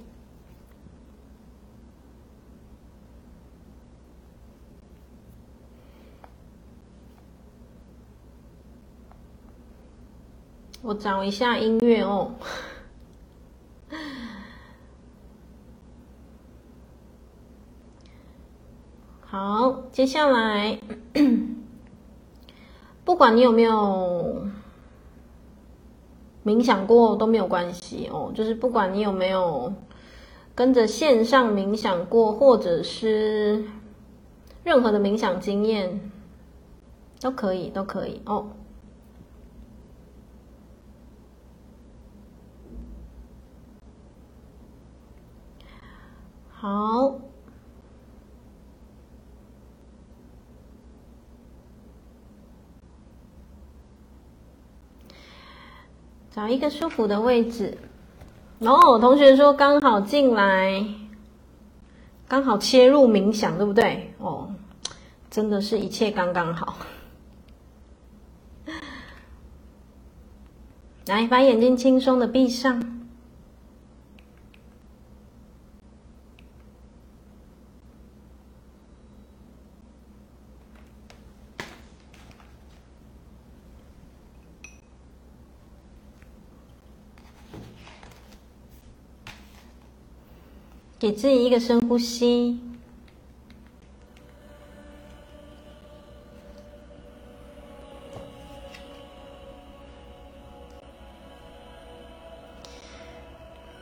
[10.82, 12.34] 我找一下音乐哦。
[19.34, 20.78] 好，接下来，
[23.04, 24.46] 不管你有没有
[26.44, 28.30] 冥想过都没有关系哦。
[28.32, 29.72] 就是不管你有没有
[30.54, 33.64] 跟着线上冥想过，或者是
[34.62, 36.12] 任何的冥想经验，
[37.20, 38.50] 都可以，都可以哦。
[46.52, 47.18] 好，
[56.34, 57.78] 找一个舒服的位置。
[58.58, 60.84] 然后我同学说刚好进来，
[62.26, 64.12] 刚好切入冥想，对不对？
[64.18, 64.52] 哦，
[65.30, 66.76] 真的是一切刚刚好。
[71.06, 73.03] 来，把眼睛轻松的闭上。
[91.04, 92.58] 给自己一个深呼吸，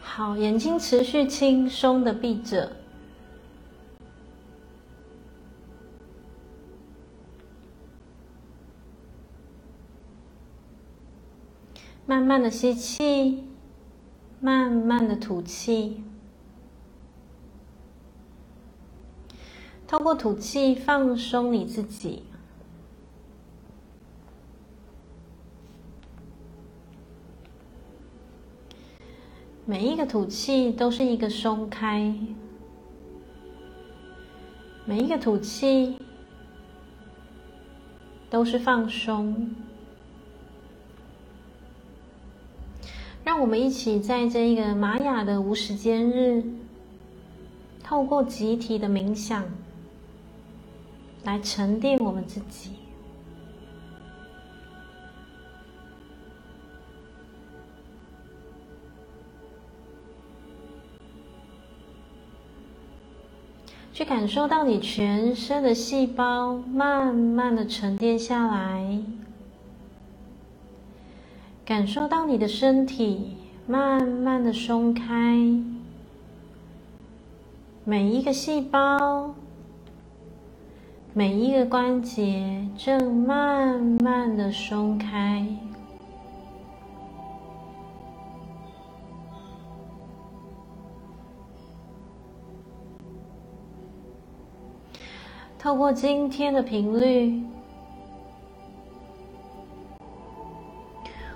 [0.01, 2.73] 好，眼睛持续轻松的闭着，
[12.05, 13.45] 慢慢的吸气，
[14.41, 16.03] 慢慢的吐气。
[19.93, 22.22] 透过吐气放松你自己，
[29.66, 32.14] 每一个吐气都是一个松开，
[34.86, 35.99] 每一个吐气
[38.30, 39.51] 都是放松。
[43.22, 46.43] 让我们一起在这一个玛雅的无时间日，
[47.84, 49.45] 透过集体的冥想，
[51.25, 52.70] 来沉淀我们自己。
[63.95, 68.99] 去感受到你全身的细胞慢慢的沉淀下来，
[71.64, 75.39] 感受到你的身体慢慢的松开，
[77.85, 79.35] 每一个细胞、
[81.15, 85.47] 每一个关节正慢慢的松开。
[95.59, 97.43] 透过今天的频率，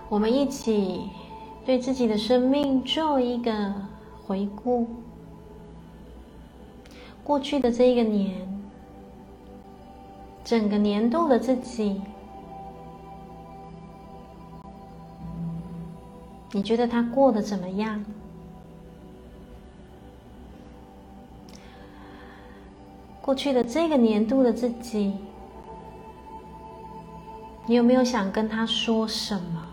[0.09, 1.03] 我们一起
[1.67, 3.75] 对自己的生命做一个
[4.27, 4.89] 回顾。
[7.23, 8.56] 过去的这一个年，
[10.47, 12.01] 整个年度的自己，
[16.53, 18.05] 你觉得他过得怎么样？
[23.21, 25.17] 过去的这个年度的自己，
[27.67, 29.67] 你有没有想跟他说什么？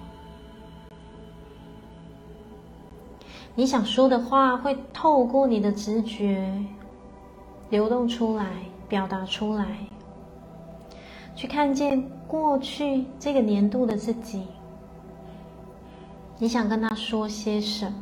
[3.53, 6.51] 你想说的话会透过你的直觉
[7.69, 9.77] 流动出来，表达出来，
[11.35, 14.43] 去看见过去这个年度的自己，
[16.37, 17.93] 你想跟他说些什么？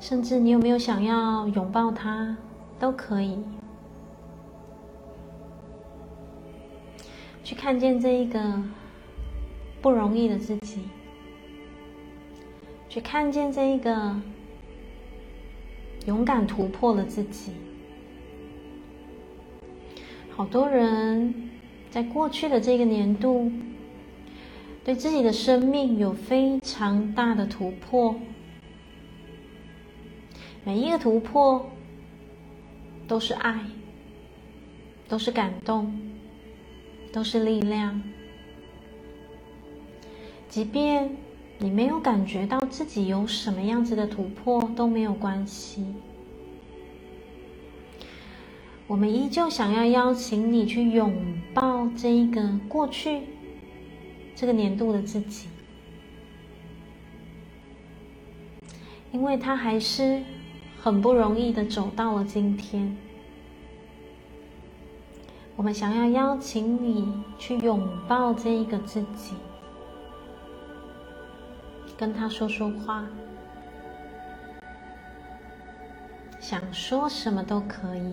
[0.00, 2.36] 甚至你有没有想要拥抱他，
[2.78, 3.38] 都可以。
[7.42, 8.62] 去看见这一个
[9.80, 10.88] 不容易的自己，
[12.88, 14.14] 去看见这一个
[16.06, 17.52] 勇敢突破了自己。
[20.36, 21.32] 好多人
[21.92, 23.52] 在过去的这个年度，
[24.84, 28.16] 对自己的生命有非常大的突破。
[30.64, 31.70] 每一个突破
[33.06, 33.60] 都是爱，
[35.06, 35.96] 都是感动，
[37.12, 38.02] 都是力量。
[40.48, 41.16] 即便
[41.58, 45.86] 你没有感觉到自己有什么样子的突破，都没有关系。
[48.94, 51.12] 我们依旧想要邀请你去拥
[51.52, 53.22] 抱这一个过去
[54.36, 55.48] 这个年度的自己，
[59.10, 60.22] 因为他还是。
[60.80, 62.94] 很不容易的走到了今天，
[65.56, 69.34] 我们想要邀请你去拥抱这一个自己，
[71.96, 73.06] 跟他说说话，
[76.38, 78.12] 想说什么都可以。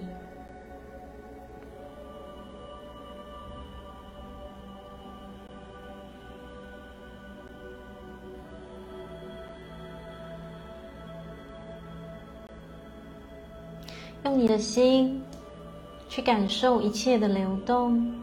[14.24, 15.22] 用你的心
[16.07, 18.13] 去感受一切的流动，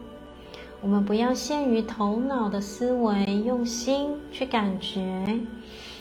[0.81, 5.39] 我们不要限于头脑的思维，用心去感觉，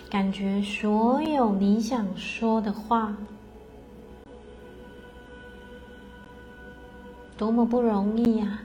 [0.08, 3.16] 感觉所有你想说的话，
[7.36, 8.60] 多么不容易呀！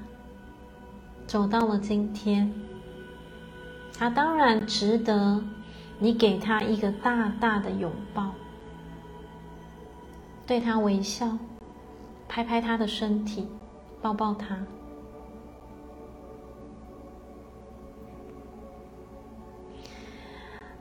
[1.25, 2.53] 走到了今天，
[3.97, 5.41] 他当然值得
[5.97, 8.31] 你给他一个大大的拥抱。
[10.45, 11.37] 对他微笑，
[12.27, 13.47] 拍拍他的身体，
[14.01, 14.57] 抱抱他。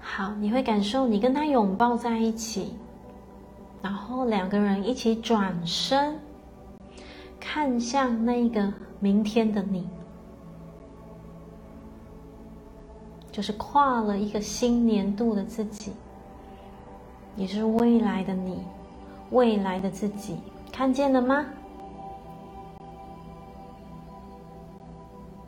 [0.01, 2.77] 好，你会感受你跟他拥抱在一起，
[3.81, 6.21] 然后两个人一起转身，
[7.41, 9.89] 看向那个明天的你，
[13.31, 15.93] 就是跨了一个新年度的自己，
[17.37, 18.63] 也是未来的你。
[19.33, 20.37] 未来的自己
[20.71, 21.45] 看见了吗？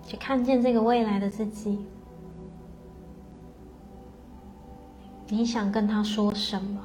[0.06, 1.84] 去看见这个未来的自己，
[5.28, 6.80] 你想跟他说什么？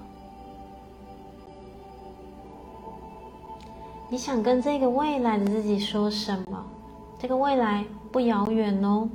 [4.10, 6.66] 你想跟这个未来的自己说什么？
[7.20, 9.08] 这个未来不遥远哦，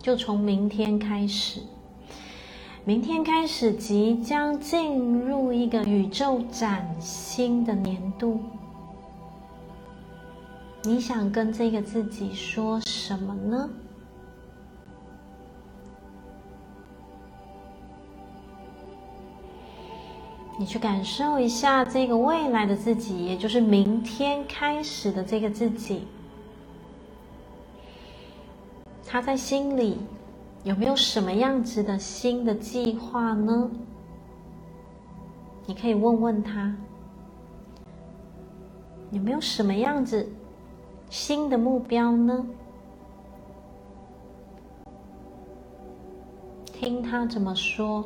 [0.00, 1.60] 就从明天开始。
[2.88, 8.40] 明天开始即将进入一个宇宙崭新的年度。
[10.84, 13.68] 你想跟这个自己说什么呢？
[20.58, 26.06] 你去感受一下这个未来的自己，也就是明天开始的这个自己。
[29.06, 29.98] 他在心里。
[30.64, 33.70] 有没有什么样子的新的计划呢？
[35.66, 36.74] 你可以问问他，
[39.10, 40.30] 有没有什么样子
[41.08, 42.46] 新的目标呢？
[46.72, 48.04] 听他怎么说。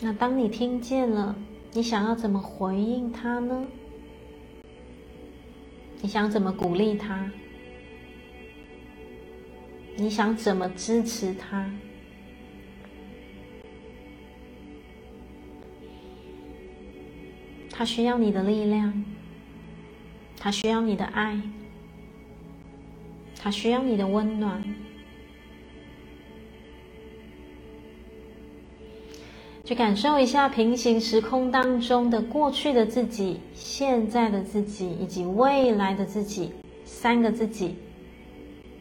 [0.00, 1.34] 那当你听见了，
[1.72, 3.66] 你想要怎么回应他呢？
[6.06, 7.28] 你想怎么鼓励他？
[9.96, 11.68] 你想怎么支持他？
[17.72, 19.04] 他需要你的力量，
[20.38, 21.40] 他需要你的爱，
[23.36, 24.62] 他需要你的温暖。
[29.66, 36.52] 去感受一下平行时空当中的过去的自己、现在的自己以及未来的自己，
[36.84, 37.74] 三个自己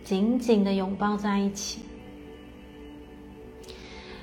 [0.04, 1.82] 紧紧的拥抱在一起。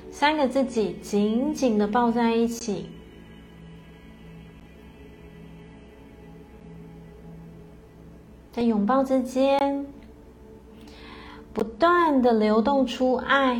[0.09, 2.85] 三个自己紧紧的抱在一起，
[8.53, 9.85] 在拥抱之间，
[11.51, 13.59] 不断的流动出爱。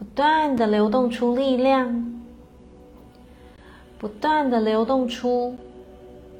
[0.00, 2.22] 不断的流动出力量，
[3.98, 5.54] 不断的流动出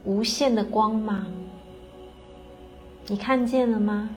[0.03, 1.27] 无限的光芒。
[3.07, 4.09] 你看见了吗？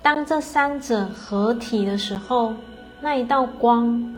[0.00, 2.54] 当这三者合体的时候，
[3.00, 4.14] 那一道光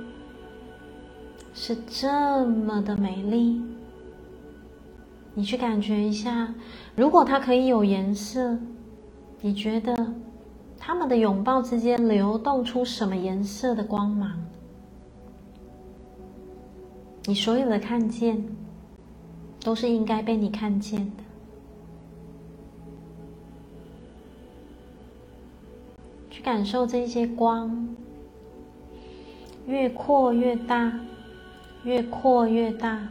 [1.54, 3.58] 是这么的美丽。
[5.32, 6.52] 你去感觉一下，
[6.94, 8.58] 如果它可以有颜色，
[9.40, 9.96] 你觉得？
[10.82, 14.32] 他们的拥抱之间流动出什么颜色的光芒？
[17.26, 18.42] 你所有的看见，
[19.62, 21.22] 都是应该被你看见的。
[26.30, 27.94] 去感受这些光，
[29.66, 30.98] 越扩越大，
[31.84, 33.06] 越扩越大。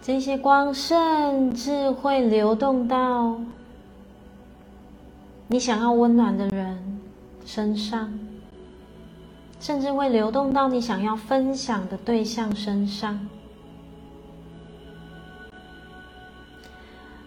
[0.00, 3.40] 这些光甚至会流动到。
[5.46, 7.00] 你想要温暖的人
[7.44, 8.18] 身上，
[9.60, 13.28] 甚至会流动到你想要分享的对象身上。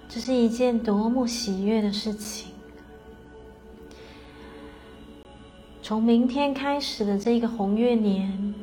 [0.09, 2.47] 这是一件多么喜悦的事情！
[5.84, 8.55] 从明天开始的这个红月年，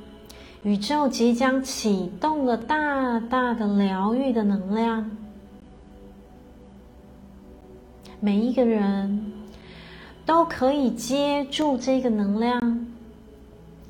[0.64, 5.11] 宇宙即将启动了大大的疗愈的能量，
[8.18, 9.32] 每一个人。
[10.27, 12.87] 都可以接住这个能量，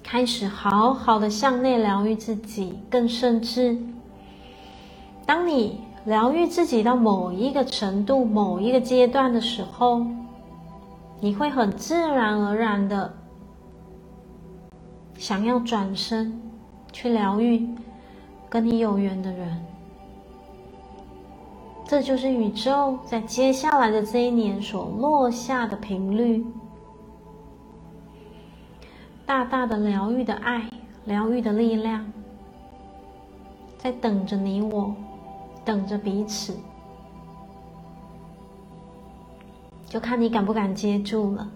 [0.03, 2.79] 开始好好的向内疗愈自己。
[2.91, 3.79] 更甚至，
[5.25, 10.05] 当你疗愈自己到某一个程度、某一个阶段的时候，
[11.21, 13.15] 你会很自然而然的
[15.17, 16.41] 想要转身
[16.93, 17.67] 去疗愈
[18.51, 19.65] 跟你有缘的人。
[21.87, 26.45] 这就是宇宙在接下来的这一年所落下的频率，
[29.27, 30.69] 大大的疗愈的爱，
[31.05, 32.11] 疗愈的力量，
[33.77, 34.95] 在等着你我，
[35.63, 36.57] 等着彼此，
[39.87, 41.47] 就看你敢不敢接住了。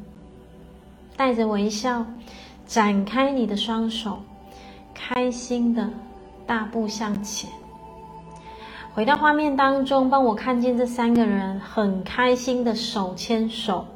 [1.16, 2.04] 带着微笑，
[2.66, 4.18] 展开你的双手，
[4.94, 5.90] 开心的
[6.46, 7.50] 大步向前。
[8.98, 13.86] 回到画面当中，帮我看见这三个人很开心的手牵手，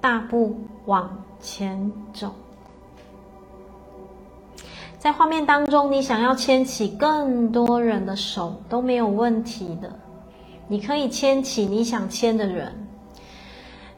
[0.00, 2.32] 大步往前走。
[5.00, 9.90] 在画面当中，你想要牵起更多人的手都没有问题的。
[10.68, 12.86] 你可以牵起你想牵的人，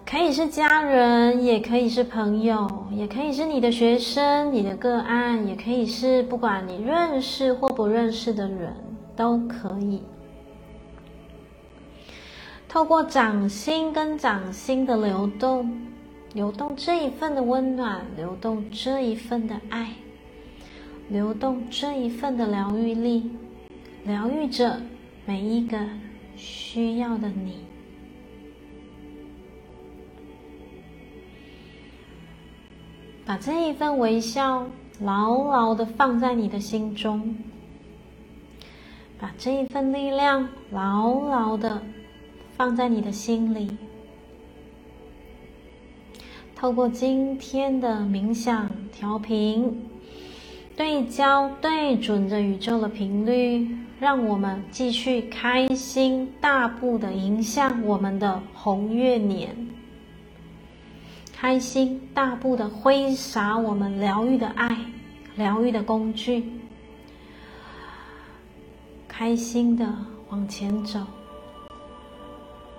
[0.06, 8.74] 可以是家人，也可以是朋友，也可以是你的学生、你的个案，也可以是不管你认识或不认识的人。
[9.22, 10.02] 都可以
[12.68, 15.80] 透过掌心跟掌心的流动，
[16.34, 19.92] 流动这一份的温暖，流动这一份的爱，
[21.08, 23.30] 流动这一份的疗愈力，
[24.02, 24.80] 疗愈着
[25.24, 25.78] 每一个
[26.34, 27.58] 需要的你。
[33.24, 34.66] 把这一份微笑
[34.98, 37.36] 牢牢的放在你的心中。
[39.22, 41.80] 把这一份力量牢牢的
[42.56, 43.70] 放在你的心里。
[46.56, 49.88] 透过今天的冥想调频，
[50.76, 53.68] 对焦对准着宇宙的频率，
[54.00, 59.68] 让我们继续开心大步的迎向我们的红月年。
[61.32, 64.76] 开心大步的挥洒我们疗愈的爱、
[65.36, 66.44] 疗愈的工具，
[69.22, 69.86] 开心的
[70.30, 70.98] 往前走，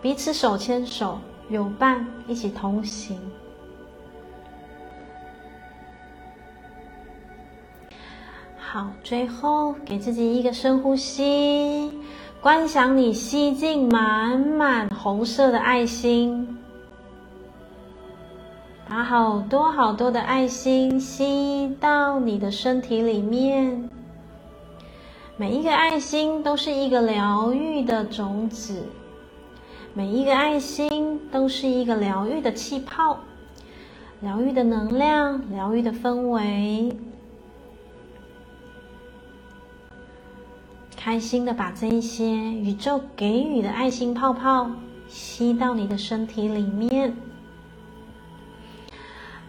[0.02, 1.18] 彼此手牵手，
[1.48, 3.18] 有伴一起同行。
[8.58, 11.89] 好，最后给自己一个深呼吸，
[12.41, 16.58] 观想你吸进满满红色的爱心，
[18.89, 23.89] 把好多好多的爱心吸到你的身体里面。
[25.36, 28.86] 每一个爱心都是一个疗愈的种子，
[29.95, 33.19] 每一个爱心都是一个疗愈的气泡，
[34.21, 36.95] 疗愈的能量，疗愈的氛围。
[40.95, 44.69] 开心的把这一些宇宙给予的爱心泡泡
[45.07, 47.17] 吸到你的身体里面。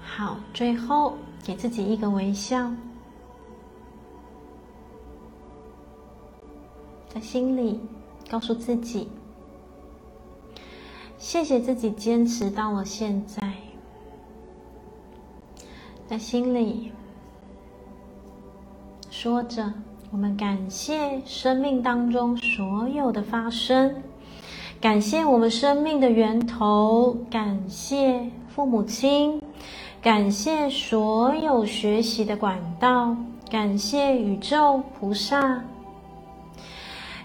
[0.03, 2.73] 好，最后给自己一个微笑，
[7.15, 7.79] 在心里
[8.29, 9.09] 告诉自己：
[11.17, 13.53] 谢谢自己坚持到了现在。
[16.09, 16.91] 在心里
[19.11, 19.73] 说着。
[20.13, 24.01] 我们感谢生命当中所有的发生，
[24.81, 29.43] 感谢我们生命的源头，感谢父母亲，
[30.01, 33.17] 感谢所有学习的管道，
[33.51, 35.65] 感谢宇宙菩萨，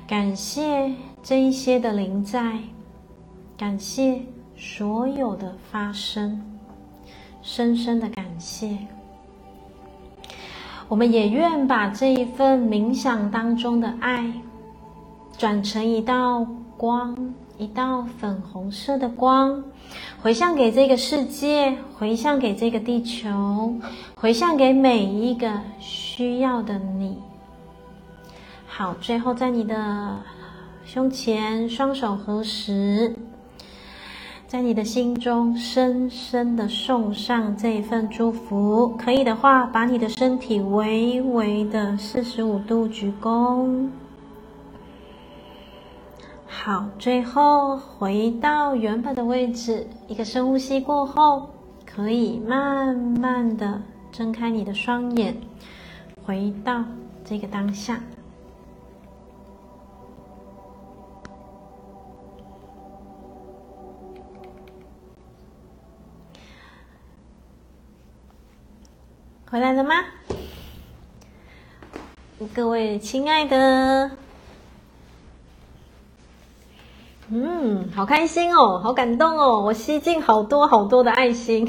[0.09, 0.91] 感谢
[1.21, 2.57] 这一些的临在，
[3.55, 4.19] 感谢
[4.57, 6.41] 所有的发生，
[7.43, 8.75] 深深的感谢。
[10.87, 14.33] 我们也愿把这一份冥想当中的爱，
[15.37, 16.43] 转成一道
[16.75, 17.15] 光，
[17.59, 19.63] 一道粉红色的光，
[20.23, 23.75] 回向给这个世界，回向给这个地球，
[24.15, 27.19] 回向给每一个需要的你。
[28.79, 30.19] 好，最后在你的
[30.85, 33.13] 胸前，双手合十。
[34.47, 43.89] 在你的心中深深的送上这一份祝福，可以的话，把你的身体微微的四十五度鞠躬。
[46.47, 51.49] 好，最后回到原本的位置，一个深呼吸过后，
[51.85, 55.35] 可以慢慢的睁开你的双眼，
[56.23, 56.85] 回到
[57.25, 57.99] 这个当下。
[69.51, 69.95] 回来了吗？
[72.53, 74.11] 各位亲爱的，
[77.31, 81.67] 嗯，好开心哦，好感动哦，我吸进好多好多的爱心，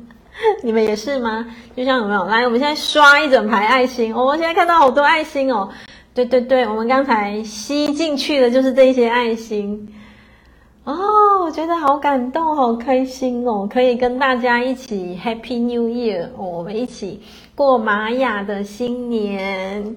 [0.64, 1.46] 你们也是吗？
[1.76, 2.24] 就像有没有？
[2.24, 5.68] 来，我们现在刷一整排爱心，哦，我现在看到好多爱心哦。
[6.14, 9.94] 对对对，我们刚才吸进去的就是这些爱心。
[10.84, 13.68] 哦，我觉得好感动，好开心哦！
[13.70, 17.20] 可以跟大家一起 Happy New Year，我们一起
[17.54, 19.96] 过玛雅的新年。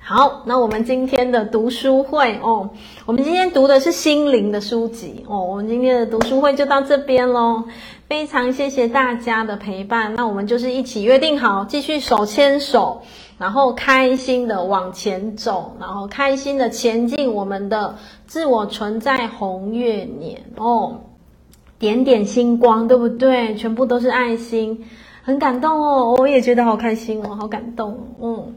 [0.00, 2.70] 好，那我们今天的读书会哦，
[3.06, 7.62] 我们今天读的是心灵的书籍哦，我们今天的读书会就到这边喽。
[8.08, 13.02] 非常谢谢大家的陪伴，那我们就是一起约定好，继续手牵手。
[13.38, 17.96] 然后开心的往前走，然后开心的前进我们的
[18.30, 21.00] 自我存在红月年哦，
[21.80, 23.56] 点点星光，对不对？
[23.56, 24.86] 全部都是爱心，
[25.24, 28.54] 很感动哦，我也觉得好开心哦，好感动，嗯，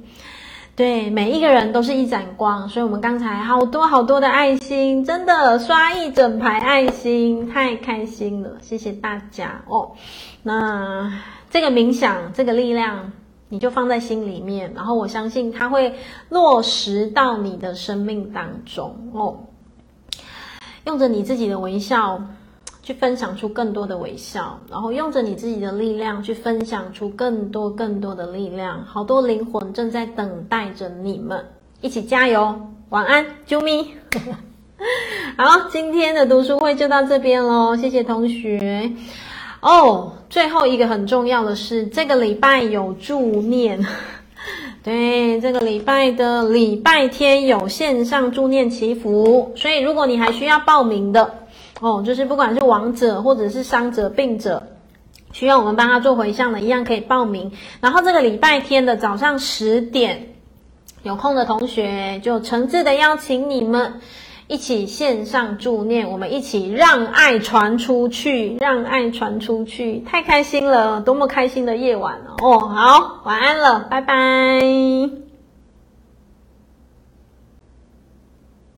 [0.75, 9.89] 对，每一个人都是一盏光，所以我们刚才好多好多的爱心，真的刷一整排爱心，太开心了，谢谢大家哦。
[10.43, 11.11] 那
[11.49, 13.11] 这个冥想，这个力量。
[13.49, 15.93] 你就放在心里面，然后我相信它会
[16.29, 19.37] 落实到你的生命当中哦。
[20.85, 22.21] 用着你自己的微笑，
[22.81, 28.83] 去分享出更多的微笑，然后用着你自己的力量去分享出更多更多的力量。
[28.85, 31.43] 好多灵魂正在等待着你们，
[31.81, 32.53] 一起加油！
[32.89, 33.93] 晚安，啾咪。
[35.37, 38.91] 好，今天的读书会就到这边喽，谢谢同学。
[39.61, 43.81] 哦，最后一个很重要的是，这个礼拜有助念，
[44.83, 51.35] 对，这个礼拜的礼拜天有线上助念祈福，所以如果你还需要报名的，
[51.79, 54.61] 哦，就是不管是王者或者是伤者、病者，
[55.31, 57.53] 需要我们帮他做回向的，一样可以报名。
[57.79, 60.33] 然后这个礼拜天的早上十点，
[61.03, 64.01] 有空的同学就诚挚的邀请你们。
[64.53, 72.35] 一起线上助念，我们一起让爱传出去，让爱传出去，太开心了，多么开心的夜晚哦！
[72.39, 75.22] 哦，好，晚安了，拜拜。